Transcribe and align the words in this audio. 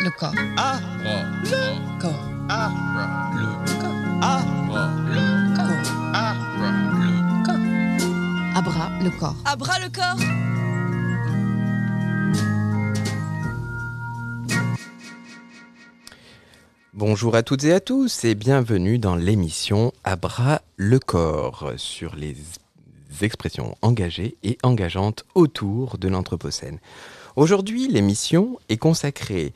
le 0.00 0.10
corps. 0.10 0.32
Ah, 0.56 0.80
Le 1.04 2.00
corps. 2.00 2.28
ah, 2.48 2.70
Le 3.34 3.46
corps. 3.80 3.94
ah, 4.22 4.42
Le 5.06 5.56
corps. 5.56 6.12
ah. 6.14 6.34
Le 6.98 7.44
corps. 7.46 8.56
Abra 8.56 8.90
le 9.02 9.10
corps. 9.18 9.36
À 9.44 9.56
bras 9.56 9.78
le 9.80 9.88
corps 9.90 10.18
Bonjour 16.92 17.34
à 17.34 17.42
toutes 17.42 17.64
et 17.64 17.72
à 17.72 17.80
tous 17.80 18.24
et 18.24 18.34
bienvenue 18.34 18.98
dans 18.98 19.16
l'émission 19.16 19.92
À 20.04 20.16
bras 20.16 20.62
le 20.76 20.98
corps 20.98 21.72
sur 21.76 22.14
les 22.14 22.36
expressions 23.20 23.76
engagées 23.82 24.36
et 24.42 24.58
engageantes 24.62 25.24
autour 25.34 25.98
de 25.98 26.08
l'Anthropocène. 26.08 26.78
Aujourd'hui, 27.36 27.88
l'émission 27.88 28.58
est 28.68 28.76
consacrée 28.76 29.52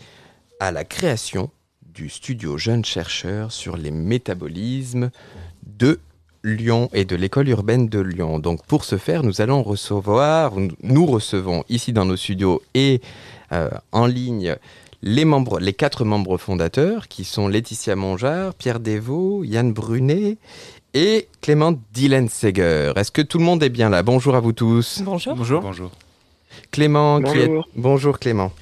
à 0.60 0.72
la 0.72 0.84
création 0.84 1.50
du 1.94 2.08
studio 2.08 2.58
Jeunes 2.58 2.84
Chercheurs 2.84 3.52
sur 3.52 3.76
les 3.76 3.90
métabolismes 3.90 5.10
de 5.66 6.00
Lyon 6.44 6.88
et 6.92 7.04
de 7.04 7.16
l'école 7.16 7.48
urbaine 7.48 7.88
de 7.88 7.98
Lyon. 8.00 8.38
Donc 8.38 8.64
pour 8.66 8.84
ce 8.84 8.96
faire, 8.98 9.22
nous 9.22 9.40
allons 9.40 9.62
recevoir, 9.62 10.52
nous 10.82 11.06
recevons 11.06 11.64
ici 11.68 11.92
dans 11.92 12.04
nos 12.04 12.16
studios 12.16 12.62
et 12.74 13.00
euh, 13.52 13.68
en 13.92 14.06
ligne 14.06 14.56
les, 15.02 15.24
membres, 15.24 15.58
les 15.60 15.72
quatre 15.72 16.04
membres 16.04 16.38
fondateurs 16.38 17.08
qui 17.08 17.24
sont 17.24 17.48
Laetitia 17.48 17.96
Mongeard, 17.96 18.54
Pierre 18.54 18.80
Desvaux, 18.80 19.44
Yann 19.44 19.72
Brunet 19.72 20.38
et 20.94 21.28
Clément 21.40 21.74
Dillenseger. 21.92 22.92
Est-ce 22.96 23.10
que 23.12 23.22
tout 23.22 23.38
le 23.38 23.44
monde 23.44 23.62
est 23.62 23.68
bien 23.68 23.90
là? 23.90 24.02
Bonjour 24.02 24.34
à 24.34 24.40
vous 24.40 24.52
tous. 24.52 25.02
Bonjour. 25.04 25.34
Bonjour. 25.36 25.60
Bonjour. 25.60 25.90
Clément, 26.70 27.20
qui 27.20 27.38
est- 27.38 27.46
Bonjour. 27.46 27.68
bonjour 27.76 28.18
Clément. 28.18 28.52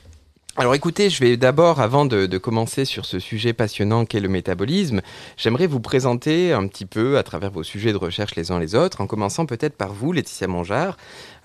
Alors 0.58 0.74
écoutez, 0.74 1.10
je 1.10 1.22
vais 1.22 1.36
d'abord, 1.36 1.82
avant 1.82 2.06
de, 2.06 2.38
commencer 2.38 2.86
sur 2.86 3.04
ce 3.04 3.18
sujet 3.18 3.52
passionnant 3.52 4.06
qu'est 4.06 4.20
le 4.20 4.30
métabolisme, 4.30 5.02
j'aimerais 5.36 5.66
vous 5.66 5.80
présenter 5.80 6.54
un 6.54 6.66
petit 6.66 6.86
peu 6.86 7.18
à 7.18 7.22
travers 7.22 7.50
vos 7.50 7.62
sujets 7.62 7.92
de 7.92 7.98
recherche 7.98 8.36
les 8.36 8.50
uns 8.50 8.58
les 8.58 8.74
autres, 8.74 9.02
en 9.02 9.06
commençant 9.06 9.44
peut-être 9.44 9.76
par 9.76 9.92
vous, 9.92 10.12
Laetitia 10.12 10.46
Mongeard. 10.46 10.96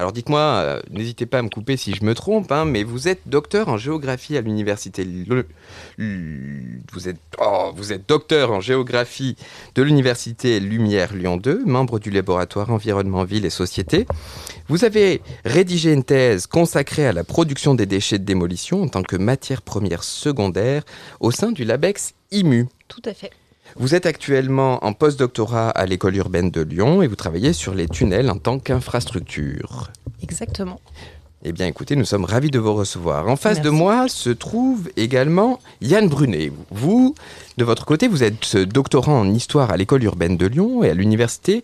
Alors 0.01 0.11
dites-moi, 0.13 0.39
euh, 0.39 0.81
n'hésitez 0.89 1.27
pas 1.27 1.37
à 1.37 1.41
me 1.43 1.49
couper 1.49 1.77
si 1.77 1.93
je 1.93 2.03
me 2.03 2.15
trompe, 2.15 2.51
hein, 2.51 2.65
mais 2.65 2.81
vous 2.83 3.07
êtes 3.07 3.21
docteur 3.27 3.69
en 3.69 3.77
géographie 3.77 4.35
à 4.35 4.41
l'université... 4.41 5.03
Le- 5.05 5.45
Vous 6.91 7.07
êtes, 7.07 7.19
oh, 7.39 7.69
vous 7.75 7.93
êtes 7.93 8.09
docteur 8.09 8.51
en 8.51 8.61
géographie 8.61 9.35
de 9.75 9.83
l'université 9.83 10.59
Lumière 10.59 11.13
Lyon 11.13 11.37
2, 11.37 11.65
membre 11.65 11.99
du 11.99 12.09
laboratoire 12.09 12.71
Environnement, 12.71 13.25
Ville 13.25 13.45
et 13.45 13.51
Société. 13.51 14.07
Vous 14.69 14.85
avez 14.85 15.21
rédigé 15.45 15.93
une 15.93 16.03
thèse 16.03 16.47
consacrée 16.47 17.05
à 17.05 17.13
la 17.13 17.23
production 17.23 17.75
des 17.75 17.85
déchets 17.85 18.17
de 18.17 18.23
démolition 18.25 18.81
en 18.81 18.87
tant 18.87 19.03
que 19.03 19.17
matière 19.17 19.61
première 19.61 20.03
secondaire 20.03 20.81
au 21.19 21.29
sein 21.29 21.51
du 21.51 21.63
LABEX 21.63 22.15
IMU. 22.31 22.65
Tout 22.87 23.03
à 23.05 23.13
fait. 23.13 23.29
Vous 23.77 23.95
êtes 23.95 24.05
actuellement 24.05 24.83
en 24.83 24.93
postdoctorat 24.93 25.69
à 25.69 25.85
l'école 25.85 26.15
urbaine 26.15 26.51
de 26.51 26.61
Lyon 26.61 27.01
et 27.01 27.07
vous 27.07 27.15
travaillez 27.15 27.53
sur 27.53 27.73
les 27.73 27.87
tunnels 27.87 28.29
en 28.29 28.37
tant 28.37 28.59
qu'infrastructure. 28.59 29.91
Exactement. 30.21 30.79
Eh 31.43 31.53
bien, 31.53 31.65
écoutez, 31.65 31.95
nous 31.95 32.05
sommes 32.05 32.25
ravis 32.25 32.51
de 32.51 32.59
vous 32.59 32.73
recevoir. 32.73 33.27
En 33.27 33.35
face 33.35 33.61
de 33.61 33.69
moi 33.69 34.07
se 34.07 34.29
trouve 34.29 34.89
également 34.95 35.59
Yann 35.81 36.07
Brunet. 36.07 36.51
Vous, 36.69 37.15
de 37.57 37.63
votre 37.63 37.85
côté, 37.85 38.07
vous 38.07 38.23
êtes 38.23 38.57
doctorant 38.57 39.19
en 39.19 39.33
histoire 39.33 39.71
à 39.71 39.77
l'école 39.77 40.03
urbaine 40.03 40.37
de 40.37 40.45
Lyon 40.45 40.83
et 40.83 40.89
à 40.89 40.93
l'université 40.93 41.63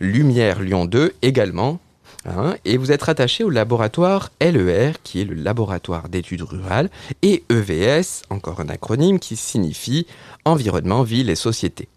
Lumière 0.00 0.60
Lyon 0.60 0.86
2 0.86 1.12
également. 1.22 1.78
Hein, 2.26 2.54
et 2.64 2.76
vous 2.76 2.92
êtes 2.92 3.02
rattaché 3.02 3.44
au 3.44 3.50
laboratoire 3.50 4.30
LER, 4.40 4.92
qui 5.02 5.20
est 5.20 5.24
le 5.24 5.34
laboratoire 5.34 6.08
d'études 6.08 6.42
rurales, 6.42 6.90
et 7.22 7.44
EVS, 7.50 8.22
encore 8.30 8.60
un 8.60 8.68
acronyme 8.68 9.18
qui 9.18 9.36
signifie 9.36 10.06
Environnement, 10.44 11.02
Ville 11.02 11.30
et 11.30 11.36
Société. 11.36 11.88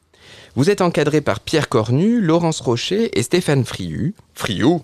Vous 0.56 0.70
êtes 0.70 0.82
encadré 0.82 1.22
par 1.22 1.42
Pierre 1.42 1.70
Cornu, 1.70 2.22
Laurence 2.22 2.62
Rocher 2.62 3.18
et 3.18 3.24
Stéphane 3.24 3.66
Friou. 3.66 4.14
Friou 4.34 4.82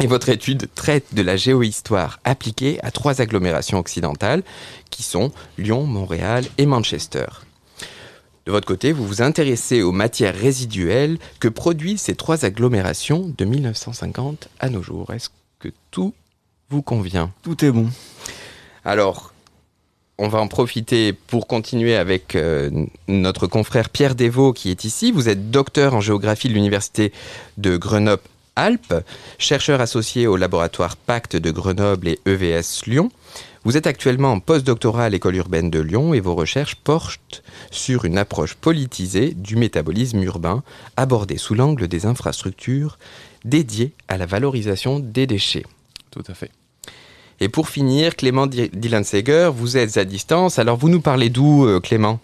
et 0.00 0.06
votre 0.06 0.28
étude 0.28 0.68
traite 0.74 1.14
de 1.14 1.22
la 1.22 1.36
géohistoire 1.36 2.18
appliquée 2.24 2.78
à 2.82 2.90
trois 2.90 3.20
agglomérations 3.20 3.78
occidentales 3.78 4.42
qui 4.90 5.02
sont 5.02 5.32
Lyon, 5.56 5.84
Montréal 5.84 6.44
et 6.58 6.66
Manchester. 6.66 7.26
De 8.46 8.52
votre 8.52 8.66
côté, 8.66 8.92
vous 8.92 9.06
vous 9.06 9.22
intéressez 9.22 9.82
aux 9.82 9.92
matières 9.92 10.34
résiduelles 10.34 11.18
que 11.40 11.48
produisent 11.48 12.02
ces 12.02 12.14
trois 12.14 12.44
agglomérations 12.44 13.32
de 13.36 13.44
1950 13.44 14.48
à 14.60 14.68
nos 14.68 14.82
jours. 14.82 15.12
Est-ce 15.14 15.30
que 15.58 15.70
tout 15.90 16.12
vous 16.68 16.82
convient? 16.82 17.32
Tout 17.42 17.64
est 17.64 17.70
bon. 17.70 17.88
alors, 18.84 19.32
on 20.18 20.28
va 20.28 20.40
en 20.40 20.46
profiter 20.46 21.12
pour 21.12 21.46
continuer 21.46 21.96
avec 21.96 22.36
euh, 22.36 22.70
notre 23.08 23.46
confrère 23.46 23.90
Pierre 23.90 24.14
Desvaux 24.14 24.52
qui 24.52 24.70
est 24.70 24.84
ici. 24.84 25.10
Vous 25.10 25.28
êtes 25.28 25.50
docteur 25.50 25.94
en 25.94 26.00
géographie 26.00 26.48
de 26.48 26.52
l'université 26.52 27.12
de 27.56 27.76
Grenoble-Alpes, 27.76 28.94
chercheur 29.38 29.80
associé 29.80 30.26
au 30.26 30.36
laboratoire 30.36 30.96
Pacte 30.96 31.34
de 31.34 31.50
Grenoble 31.50 32.08
et 32.08 32.20
EVS 32.26 32.86
Lyon. 32.86 33.10
Vous 33.64 33.78
êtes 33.78 33.86
actuellement 33.86 34.32
en 34.32 34.40
postdoctorat 34.40 35.04
à 35.04 35.08
l'école 35.08 35.36
urbaine 35.36 35.70
de 35.70 35.80
Lyon 35.80 36.12
et 36.12 36.20
vos 36.20 36.34
recherches 36.34 36.74
portent 36.74 37.42
sur 37.70 38.04
une 38.04 38.18
approche 38.18 38.54
politisée 38.54 39.32
du 39.32 39.56
métabolisme 39.56 40.22
urbain 40.22 40.62
abordée 40.98 41.38
sous 41.38 41.54
l'angle 41.54 41.88
des 41.88 42.04
infrastructures 42.04 42.98
dédiées 43.46 43.92
à 44.06 44.18
la 44.18 44.26
valorisation 44.26 44.98
des 44.98 45.26
déchets. 45.26 45.64
Tout 46.10 46.24
à 46.28 46.34
fait. 46.34 46.50
Et 47.40 47.48
pour 47.48 47.70
finir, 47.70 48.16
Clément 48.16 48.46
Dillenseger, 48.46 49.50
vous 49.54 49.78
êtes 49.78 49.96
à 49.96 50.04
distance. 50.04 50.58
Alors, 50.58 50.76
vous 50.76 50.90
nous 50.90 51.00
parlez 51.00 51.30
d'où, 51.30 51.64
euh, 51.64 51.80
Clément? 51.80 52.20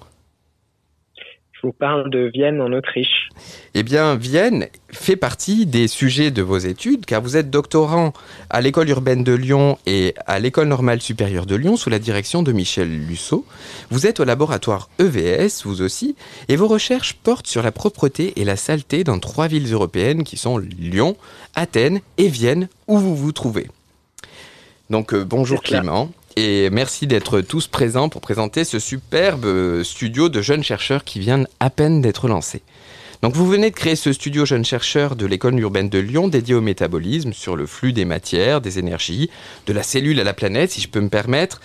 Je 1.61 1.67
vous 1.67 1.75
parle 1.75 2.09
de 2.09 2.31
Vienne 2.33 2.63
en 2.63 2.73
Autriche. 2.73 3.29
Eh 3.75 3.83
bien, 3.83 4.15
Vienne 4.15 4.69
fait 4.91 5.17
partie 5.17 5.67
des 5.67 5.89
sujets 5.89 6.31
de 6.31 6.41
vos 6.41 6.57
études, 6.57 7.05
car 7.05 7.21
vous 7.21 7.37
êtes 7.37 7.51
doctorant 7.51 8.15
à 8.49 8.63
l'école 8.63 8.89
urbaine 8.89 9.25
de 9.25 9.35
Lyon 9.35 9.77
et 9.85 10.15
à 10.27 10.39
l'école 10.39 10.69
normale 10.69 11.03
supérieure 11.03 11.45
de 11.45 11.57
Lyon 11.57 11.77
sous 11.77 11.91
la 11.91 11.99
direction 11.99 12.43
de 12.43 12.53
Michel 12.53 12.89
Lussot. 12.89 13.45
Vous 13.91 14.07
êtes 14.07 14.21
au 14.21 14.25
laboratoire 14.25 14.89
EVS, 14.99 15.65
vous 15.65 15.83
aussi, 15.83 16.17
et 16.49 16.57
vos 16.57 16.67
recherches 16.67 17.13
portent 17.13 17.47
sur 17.47 17.63
la 17.63 17.73
propreté 17.73 18.41
et 18.41 18.45
la 18.45 18.57
saleté 18.57 19.05
dans 19.05 19.19
trois 19.19 19.47
villes 19.47 19.71
européennes 19.71 20.25
qui 20.25 20.39
sont 20.39 20.57
Lyon, 20.57 21.15
Athènes 21.55 22.01
et 22.17 22.29
Vienne, 22.29 22.69
où 22.87 22.97
vous 22.97 23.15
vous 23.15 23.33
trouvez. 23.33 23.67
Donc, 24.89 25.13
euh, 25.13 25.25
bonjour. 25.25 25.63
Clément. 25.63 26.11
Et 26.37 26.71
merci 26.71 27.07
d'être 27.07 27.41
tous 27.41 27.67
présents 27.67 28.09
pour 28.09 28.21
présenter 28.21 28.65
ce 28.65 28.79
superbe 28.79 29.45
euh, 29.45 29.83
studio 29.83 30.29
de 30.29 30.41
jeunes 30.41 30.63
chercheurs 30.63 31.05
qui 31.05 31.19
vient 31.19 31.45
à 31.59 31.71
peine 31.71 32.01
d'être 32.01 32.29
lancé. 32.29 32.63
Donc 33.23 33.35
vous 33.35 33.47
venez 33.47 33.71
de 33.71 33.75
créer 33.75 33.97
ce 33.97 34.13
studio 34.13 34.47
jeunes 34.47 34.65
chercheurs 34.65 35.17
de 35.17 35.27
l'école 35.27 35.59
urbaine 35.59 35.91
de 35.91 35.99
Lyon 35.99 36.29
dédié 36.29 36.55
au 36.55 36.63
métabolisme, 36.63 37.33
sur 37.33 37.55
le 37.55 37.67
flux 37.67 37.93
des 37.93 38.07
matières, 38.07 38.61
des 38.61 38.79
énergies, 38.79 39.29
de 39.67 39.73
la 39.73 39.83
cellule 39.83 40.21
à 40.21 40.25
la 40.25 40.33
planète, 40.33 40.71
si 40.71 40.81
je 40.81 40.89
peux 40.89 41.01
me 41.01 41.11
permettre. 41.11 41.61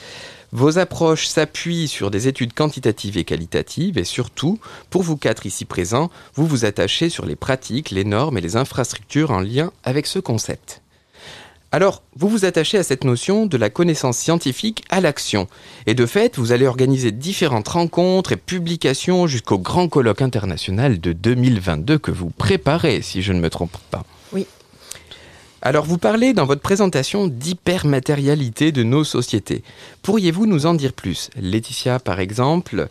Vos 0.52 0.78
approches 0.80 1.28
s'appuient 1.28 1.88
sur 1.88 2.12
des 2.12 2.28
études 2.28 2.54
quantitatives 2.54 3.18
et 3.18 3.24
qualitatives 3.24 3.98
et 3.98 4.04
surtout, 4.04 4.60
pour 4.90 5.04
vous 5.04 5.18
quatre 5.18 5.46
ici 5.46 5.66
présents, 5.66 6.10
vous 6.34 6.46
vous 6.46 6.66
attachez 6.66 7.10
sur 7.10 7.26
les 7.26 7.36
pratiques, 7.36 7.92
les 7.92 8.04
normes 8.04 8.38
et 8.38 8.42
les 8.42 8.56
infrastructures 8.56 9.32
en 9.32 9.40
lien 9.40 9.72
avec 9.84 10.08
ce 10.08 10.20
concept. 10.20 10.82
Alors, 11.76 12.04
vous 12.16 12.30
vous 12.30 12.46
attachez 12.46 12.78
à 12.78 12.84
cette 12.84 13.04
notion 13.04 13.48
de 13.48 13.58
la 13.58 13.70
connaissance 13.70 14.18
scientifique 14.18 14.86
à 14.90 15.02
l'action. 15.02 15.50
Et 15.88 15.94
de 15.94 16.06
fait, 16.06 16.38
vous 16.38 16.54
allez 16.54 16.68
organiser 16.68 17.12
différentes 17.12 17.68
rencontres 17.68 18.32
et 18.32 18.38
publications 18.38 19.28
jusqu'au 19.28 19.60
grand 19.60 19.90
colloque 19.90 20.22
international 20.22 21.02
de 21.02 21.12
2022 21.12 21.98
que 21.98 22.12
vous 22.12 22.30
préparez, 22.30 23.02
si 23.02 23.22
je 23.22 23.34
ne 23.34 23.42
me 23.42 23.50
trompe 23.50 23.76
pas. 23.92 24.06
Oui. 24.32 24.48
Alors, 25.62 25.84
vous 25.84 25.98
parlez 25.98 26.32
dans 26.32 26.46
votre 26.46 26.62
présentation 26.62 27.28
d'hypermatérialité 27.28 28.72
de 28.72 28.84
nos 28.84 29.04
sociétés. 29.04 29.62
Pourriez-vous 30.02 30.46
nous 30.46 30.68
en 30.68 30.76
dire 30.76 30.94
plus? 30.94 31.30
Laetitia, 31.36 32.00
par 32.00 32.22
exemple, 32.22 32.88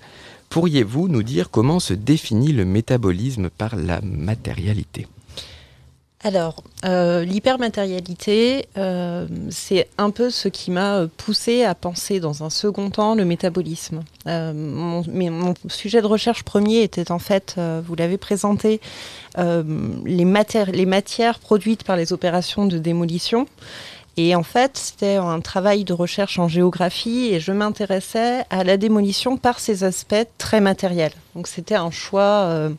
pourriez-vous 0.51 1.09
nous 1.09 1.23
dire 1.23 1.49
comment 1.49 1.81
se 1.81 1.95
définit 1.95 2.53
le 2.53 2.67
métabolisme 2.67 3.49
par 3.49 3.77
la 3.77 4.03
matérialité? 4.03 5.07
Alors, 6.27 6.63
euh, 6.87 7.23
l'hypermatérialité, 7.23 8.65
euh, 8.79 9.27
c'est 9.51 9.89
un 9.99 10.09
peu 10.09 10.31
ce 10.31 10.49
qui 10.49 10.71
m'a 10.71 11.01
euh, 11.01 11.07
poussé 11.19 11.65
à 11.65 11.75
penser 11.75 12.19
dans 12.19 12.43
un 12.43 12.49
second 12.49 12.89
temps 12.89 13.15
le 13.15 13.27
métabolisme. 13.27 14.03
Mon, 14.25 15.05
sujet 15.69 16.01
de 16.01 16.07
recherche 16.07 16.43
premier 16.43 16.83
était 16.83 17.13
en 17.13 17.19
fait, 17.19 17.57
vous 17.59 17.95
l'avez 17.95 18.17
présenté, 18.17 18.81
les, 19.37 20.25
les 20.25 20.87
matières 20.87 21.39
produites 21.41 21.85
par 21.85 21.97
les 21.97 22.15
opérations 22.15 22.65
de 22.65 22.79
démolition. 22.79 23.47
Et 24.17 24.35
en 24.35 24.43
fait, 24.43 24.79
c'était 24.79 25.17
un 25.17 25.41
travail 25.41 25.85
de 25.85 25.93
recherche 25.93 26.39
en 26.39 26.49
géographie 26.49 27.35
et 27.35 27.41
je 27.41 27.53
m'intéressais 27.53 28.45
à 28.49 28.65
la 28.65 28.79
démolition 28.79 29.37
par 29.37 29.61
ses 29.61 29.85
aspects 29.85 30.27
très 30.39 30.63
matériels. 30.63 31.13
Donc 31.35 31.49
c'était 31.49 31.75
un 31.75 31.91
choix 31.91 32.21
euh, 32.23 32.71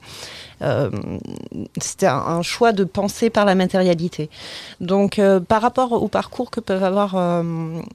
euh, 0.62 0.90
de 0.90 2.84
penser 2.86 3.30
par 3.30 3.46
la 3.46 3.56
matérialité. 3.56 4.30
Donc, 4.80 5.20
euh, 5.20 5.40
par 5.42 5.62
rapport 5.62 5.92
au 5.92 6.08
parcours 6.08 6.50
que 6.50 6.62
peuvent 6.62 6.84
avoir 6.84 7.44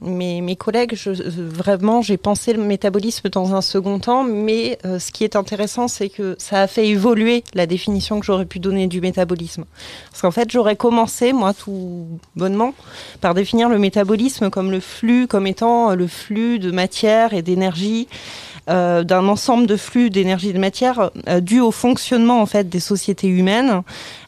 mes, 0.01 0.55
collègues, 0.55 0.95
vraiment, 0.95 2.01
j'ai 2.01 2.17
pensé 2.17 2.53
le 2.53 2.63
métabolisme 2.63 3.29
dans 3.29 3.55
un 3.55 3.61
second 3.61 3.99
temps, 3.99 4.23
mais 4.23 4.77
ce 4.83 5.11
qui 5.11 5.23
est 5.23 5.35
intéressant, 5.35 5.87
c'est 5.87 6.09
que 6.09 6.35
ça 6.37 6.61
a 6.61 6.67
fait 6.67 6.87
évoluer 6.87 7.43
la 7.53 7.65
définition 7.65 8.19
que 8.19 8.25
j'aurais 8.25 8.45
pu 8.45 8.59
donner 8.59 8.87
du 8.87 9.01
métabolisme. 9.01 9.65
Parce 10.11 10.21
qu'en 10.21 10.31
fait, 10.31 10.51
j'aurais 10.51 10.75
commencé, 10.75 11.33
moi, 11.33 11.53
tout 11.53 12.07
bonnement, 12.35 12.73
par 13.21 13.33
définir 13.33 13.69
le 13.69 13.79
métabolisme 13.79 14.49
comme 14.49 14.71
le 14.71 14.79
flux, 14.79 15.27
comme 15.27 15.47
étant 15.47 15.95
le 15.95 16.07
flux 16.07 16.59
de 16.59 16.71
matière 16.71 17.33
et 17.33 17.41
d'énergie 17.41 18.07
euh, 18.69 19.03
d'un 19.03 19.27
ensemble 19.27 19.65
de 19.65 19.75
flux 19.75 20.11
d'énergie 20.11 20.49
et 20.49 20.53
de 20.53 20.59
matière 20.59 21.09
euh, 21.27 21.39
dû 21.39 21.59
au 21.59 21.71
fonctionnement 21.71 22.41
en 22.41 22.45
fait 22.45 22.69
des 22.69 22.79
sociétés 22.79 23.27
humaines 23.27 23.81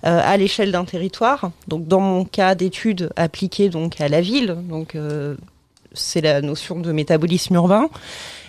euh, 0.05 0.21
à 0.23 0.37
l'échelle 0.37 0.71
d'un 0.71 0.85
territoire. 0.85 1.51
Donc 1.67 1.87
dans 1.87 1.99
mon 1.99 2.25
cas 2.25 2.55
d'étude 2.55 3.11
appliquée 3.15 3.69
donc 3.69 4.01
à 4.01 4.07
la 4.07 4.21
ville, 4.21 4.57
donc 4.69 4.97
c'est 5.93 6.21
la 6.21 6.41
notion 6.41 6.79
de 6.79 6.91
métabolisme 6.91 7.53
urbain. 7.55 7.89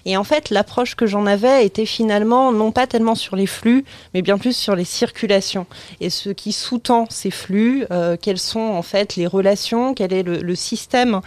Et 0.06 0.16
en 0.16 0.24
fait, 0.24 0.50
l'approche 0.50 0.94
que 0.94 1.06
j'en 1.06 1.26
avais 1.26 1.64
était 1.64 1.86
finalement 1.86 2.52
non 2.52 2.72
pas 2.72 2.86
tellement 2.86 3.14
sur 3.14 3.36
les 3.36 3.46
flux, 3.46 3.84
mais 4.12 4.22
bien 4.22 4.38
plus 4.38 4.56
sur 4.56 4.76
les 4.76 4.84
circulations. 4.84 5.66
Et 6.00 6.10
ce 6.10 6.30
qui 6.30 6.52
sous-tend 6.52 7.06
ces 7.10 7.30
flux, 7.30 7.86
euh, 7.90 8.16
quelles 8.20 8.38
sont 8.38 8.60
en 8.60 8.82
fait 8.82 9.16
les 9.16 9.26
relations, 9.26 9.94
quel 9.94 10.12
est 10.12 10.22
le, 10.22 10.54
système 10.54 11.20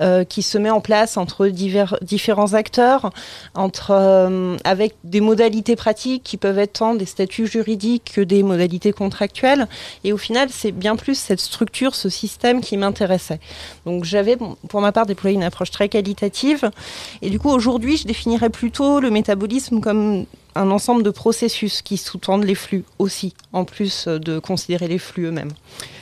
euh, 0.00 0.22
qui 0.22 0.42
se 0.42 0.56
met 0.56 0.70
en 0.70 0.80
place 0.80 1.16
entre 1.16 1.48
divers, 1.48 1.96
différents 2.00 2.54
acteurs, 2.54 3.10
entre, 3.54 3.90
euh, 3.90 4.56
avec 4.62 4.94
des 5.02 5.20
modalités 5.20 5.74
pratiques 5.74 6.22
qui 6.22 6.36
peuvent 6.36 6.58
être 6.58 6.74
tant 6.74 6.94
des 6.94 7.06
statuts 7.06 7.46
juridiques 7.46 8.12
que 8.14 8.20
des 8.20 8.42
modalités 8.42 8.92
contractuelles. 8.92 9.66
Et 10.04 10.12
au 10.12 10.16
final, 10.16 10.48
c'est 10.50 10.70
bien 10.70 10.96
plus 10.96 11.16
cette 11.16 11.40
structure, 11.40 11.94
ce 11.94 12.08
système 12.08 12.60
qui 12.60 12.76
m'intéressait. 12.76 13.40
Donc 13.84 14.04
j'avais, 14.04 14.36
pour 14.68 14.80
ma 14.80 14.92
part, 14.92 15.06
déployé 15.06 15.34
une 15.34 15.42
approche 15.42 15.70
très 15.70 15.88
qualitative. 15.88 16.70
Et 17.22 17.30
du 17.30 17.40
coup, 17.40 17.50
aujourd'hui, 17.50 17.96
je 17.96 18.06
définirais 18.18 18.50
plutôt 18.50 18.98
le 18.98 19.10
métabolisme 19.10 19.80
comme 19.80 20.26
un 20.56 20.70
ensemble 20.72 21.04
de 21.04 21.10
processus 21.10 21.82
qui 21.82 21.96
sous-tendent 21.96 22.42
les 22.42 22.56
flux 22.56 22.82
aussi, 22.98 23.32
en 23.52 23.64
plus 23.64 24.08
de 24.08 24.40
considérer 24.40 24.88
les 24.88 24.98
flux 24.98 25.26
eux-mêmes. 25.26 25.52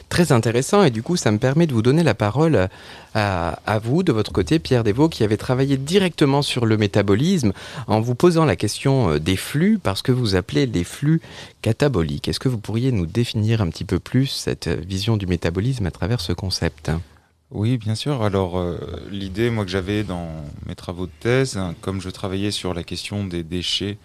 Très 0.09 0.33
intéressant 0.33 0.83
et 0.83 0.91
du 0.91 1.03
coup 1.03 1.17
ça 1.17 1.31
me 1.31 1.37
permet 1.37 1.67
de 1.67 1.75
vous 1.75 1.83
donner 1.83 2.03
la 2.03 2.15
parole 2.15 2.69
à, 3.15 3.79
vous 3.83 4.03
de 4.03 4.13
votre 4.13 4.33
côté 4.33 4.59
Pierre 4.59 4.83
Desvaux 4.83 5.11
qui 5.11 5.25
avez 5.25 5.37
travaillé 5.37 5.77
directement 5.77 6.41
sur 6.41 6.65
le 6.65 6.79
métabolisme 6.79 7.53
en 7.87 8.01
vous 8.01 8.15
posant 8.15 8.47
la 8.47 8.57
question 8.57 9.11
euh, 9.11 9.21
des 9.21 9.37
flux 9.37 9.79
parce 9.83 10.01
que 10.01 10.13
vous 10.13 10.37
appelez 10.37 10.65
les 10.67 10.85
flux 10.85 11.21
cataboliques. 11.61 12.29
Est-ce 12.29 12.41
que 12.41 12.49
vous 12.49 12.59
pourriez 12.59 12.93
nous 12.93 13.07
définir 13.07 13.61
un 13.61 13.69
petit 13.69 13.85
peu 13.85 13.99
plus 13.99 14.27
cette 14.27 14.69
vision 14.69 15.19
du 15.19 15.27
métabolisme 15.27 15.85
à 15.85 15.91
travers 15.91 16.21
ce 16.21 16.33
concept? 16.33 16.91
Oui, 17.53 17.79
bien 17.79 17.95
sûr. 17.95 18.23
Alors, 18.23 18.59
euh, 18.59 18.77
l'idée, 19.09 19.51
moi, 19.51 19.65
que 19.65 19.71
j'avais 19.71 20.03
dans 20.03 20.45
mes 20.67 20.75
travaux 20.75 21.07
de 21.07 21.13
thèse, 21.21 21.57
hein, 21.57 21.77
comme 21.81 22.01
je 22.01 22.11
travaillais 22.11 22.51
sur 22.51 22.75
la 22.75 22.83
question 22.83 23.25
des 23.25 23.45
déchets 23.45 23.99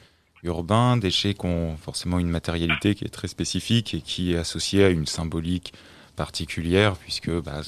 urbains, 0.44 0.96
déchets 0.98 1.34
qui 1.34 1.46
ont 1.48 1.76
forcément 1.78 2.20
une 2.20 2.30
matérialité 2.30 2.94
qui 2.94 3.04
est 3.04 3.10
très 3.10 3.28
spécifique 3.28 3.96
et 3.96 4.02
qui 4.02 4.34
est 4.34 4.38
associée 4.38 4.84
à 4.84 4.90
une 4.90 5.08
symbolique 5.08 5.74
particulière, 6.16 6.96
puisque 6.98 7.32
bah, 7.32 7.62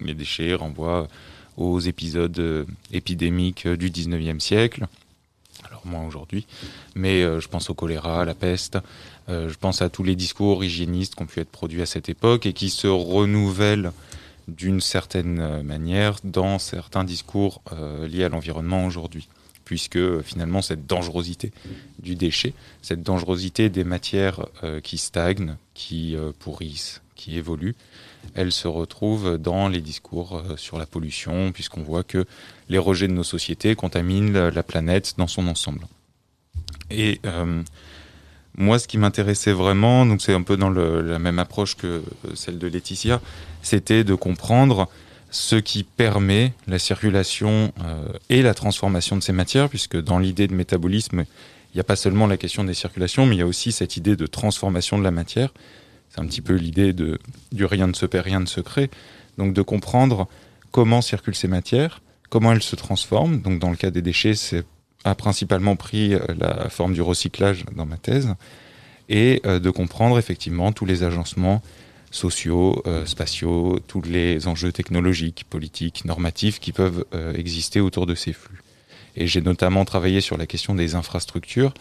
les 0.00 0.14
déchets 0.14 0.54
renvoient 0.54 1.08
aux 1.56 1.80
épisodes 1.80 2.38
euh, 2.38 2.64
épidémiques 2.92 3.66
du 3.66 3.90
19e 3.90 4.40
siècle, 4.40 4.86
alors 5.64 5.86
moins 5.86 6.06
aujourd'hui, 6.06 6.46
mais 6.94 7.22
euh, 7.22 7.40
je 7.40 7.48
pense 7.48 7.70
au 7.70 7.74
choléra, 7.74 8.22
à 8.22 8.24
la 8.26 8.34
peste, 8.34 8.78
je 9.26 9.54
pense 9.54 9.80
à 9.80 9.88
tous 9.88 10.02
les 10.02 10.16
discours 10.16 10.62
hygiénistes 10.62 11.14
qui 11.14 11.22
ont 11.22 11.26
pu 11.26 11.40
être 11.40 11.48
produits 11.48 11.80
à 11.80 11.86
cette 11.86 12.10
époque 12.10 12.44
et 12.44 12.52
qui 12.52 12.68
se 12.68 12.86
renouvellent 12.86 13.90
d'une 14.48 14.80
certaine 14.80 15.40
euh, 15.40 15.62
manière 15.62 16.18
dans 16.24 16.58
certains 16.58 17.04
discours 17.04 17.62
euh, 17.72 18.06
liés 18.06 18.24
à 18.24 18.28
l'environnement 18.28 18.84
aujourd'hui 18.84 19.28
puisque 19.64 19.96
euh, 19.96 20.22
finalement 20.22 20.60
cette 20.60 20.86
dangerosité 20.86 21.50
du 21.98 22.16
déchet, 22.16 22.52
cette 22.82 23.02
dangerosité 23.02 23.70
des 23.70 23.84
matières 23.84 24.46
qui 24.82 24.98
stagnent, 24.98 25.56
qui 25.72 26.16
pourrissent, 26.38 27.00
qui 27.14 27.38
évoluent, 27.38 27.74
elle 28.34 28.52
se 28.52 28.68
retrouve 28.68 29.38
dans 29.38 29.68
les 29.68 29.80
discours 29.80 30.42
sur 30.56 30.78
la 30.78 30.84
pollution, 30.84 31.50
puisqu'on 31.50 31.82
voit 31.82 32.04
que 32.04 32.26
les 32.68 32.76
rejets 32.76 33.08
de 33.08 33.14
nos 33.14 33.24
sociétés 33.24 33.74
contaminent 33.74 34.50
la 34.50 34.62
planète 34.62 35.14
dans 35.16 35.26
son 35.26 35.48
ensemble. 35.48 35.86
Et 36.90 37.20
moi, 38.56 38.78
ce 38.78 38.86
qui 38.86 38.98
m'intéressait 38.98 39.52
vraiment, 39.52 40.06
donc 40.06 40.22
c'est 40.22 40.32
un 40.32 40.42
peu 40.42 40.56
dans 40.56 40.70
la 40.70 41.18
même 41.18 41.38
approche 41.38 41.76
que 41.76 42.02
celle 42.34 42.58
de 42.58 42.68
Laetitia, 42.68 43.20
c'était 43.62 44.04
de 44.04 44.14
comprendre 44.14 44.88
ce 45.30 45.56
qui 45.56 45.82
permet 45.82 46.52
la 46.68 46.78
circulation 46.78 47.72
euh, 47.84 48.06
et 48.30 48.42
la 48.42 48.54
transformation 48.54 49.16
de 49.16 49.22
ces 49.22 49.32
matières, 49.32 49.68
puisque 49.68 50.00
dans 50.00 50.20
l'idée 50.20 50.46
de 50.46 50.54
métabolisme, 50.54 51.24
il 51.74 51.76
n'y 51.76 51.80
a 51.80 51.84
pas 51.84 51.96
seulement 51.96 52.28
la 52.28 52.36
question 52.36 52.62
des 52.62 52.74
circulations, 52.74 53.26
mais 53.26 53.34
il 53.34 53.38
y 53.40 53.42
a 53.42 53.46
aussi 53.46 53.72
cette 53.72 53.96
idée 53.96 54.14
de 54.14 54.26
transformation 54.26 54.96
de 54.96 55.02
la 55.02 55.10
matière. 55.10 55.52
C'est 56.10 56.20
un 56.20 56.26
petit 56.26 56.40
peu 56.40 56.54
l'idée 56.54 56.92
de, 56.92 57.18
du 57.50 57.64
rien 57.64 57.88
ne 57.88 57.94
se 57.94 58.06
perd, 58.06 58.26
rien 58.26 58.38
ne 58.38 58.46
se 58.46 58.60
crée. 58.60 58.90
Donc 59.36 59.54
de 59.54 59.62
comprendre 59.62 60.28
comment 60.70 61.02
circulent 61.02 61.34
ces 61.34 61.48
matières, 61.48 62.00
comment 62.30 62.52
elles 62.52 62.62
se 62.62 62.76
transforment. 62.76 63.40
Donc 63.40 63.58
dans 63.58 63.70
le 63.70 63.76
cas 63.76 63.90
des 63.90 64.02
déchets, 64.02 64.34
c'est 64.34 64.64
a 65.04 65.14
principalement 65.14 65.76
pris 65.76 66.14
euh, 66.14 66.20
la 66.38 66.68
forme 66.68 66.94
du 66.94 67.02
recyclage 67.02 67.64
dans 67.76 67.86
ma 67.86 67.96
thèse, 67.96 68.34
et 69.08 69.42
euh, 69.46 69.58
de 69.60 69.70
comprendre 69.70 70.18
effectivement 70.18 70.72
tous 70.72 70.86
les 70.86 71.02
agencements 71.02 71.62
sociaux, 72.10 72.82
euh, 72.86 73.04
spatiaux, 73.06 73.78
tous 73.86 74.02
les 74.02 74.48
enjeux 74.48 74.72
technologiques, 74.72 75.44
politiques, 75.48 76.04
normatifs 76.04 76.58
qui 76.58 76.72
peuvent 76.72 77.04
exister 77.36 77.80
autour 77.80 78.06
de 78.06 78.14
ces 78.14 78.32
flux. 78.32 78.62
Et 79.16 79.26
j'ai 79.26 79.42
notamment 79.42 79.84
travaillé 79.84 80.20
sur 80.20 80.36
la 80.36 80.46
question 80.46 80.74
des 80.74 80.94
infrastructures, 80.94 81.74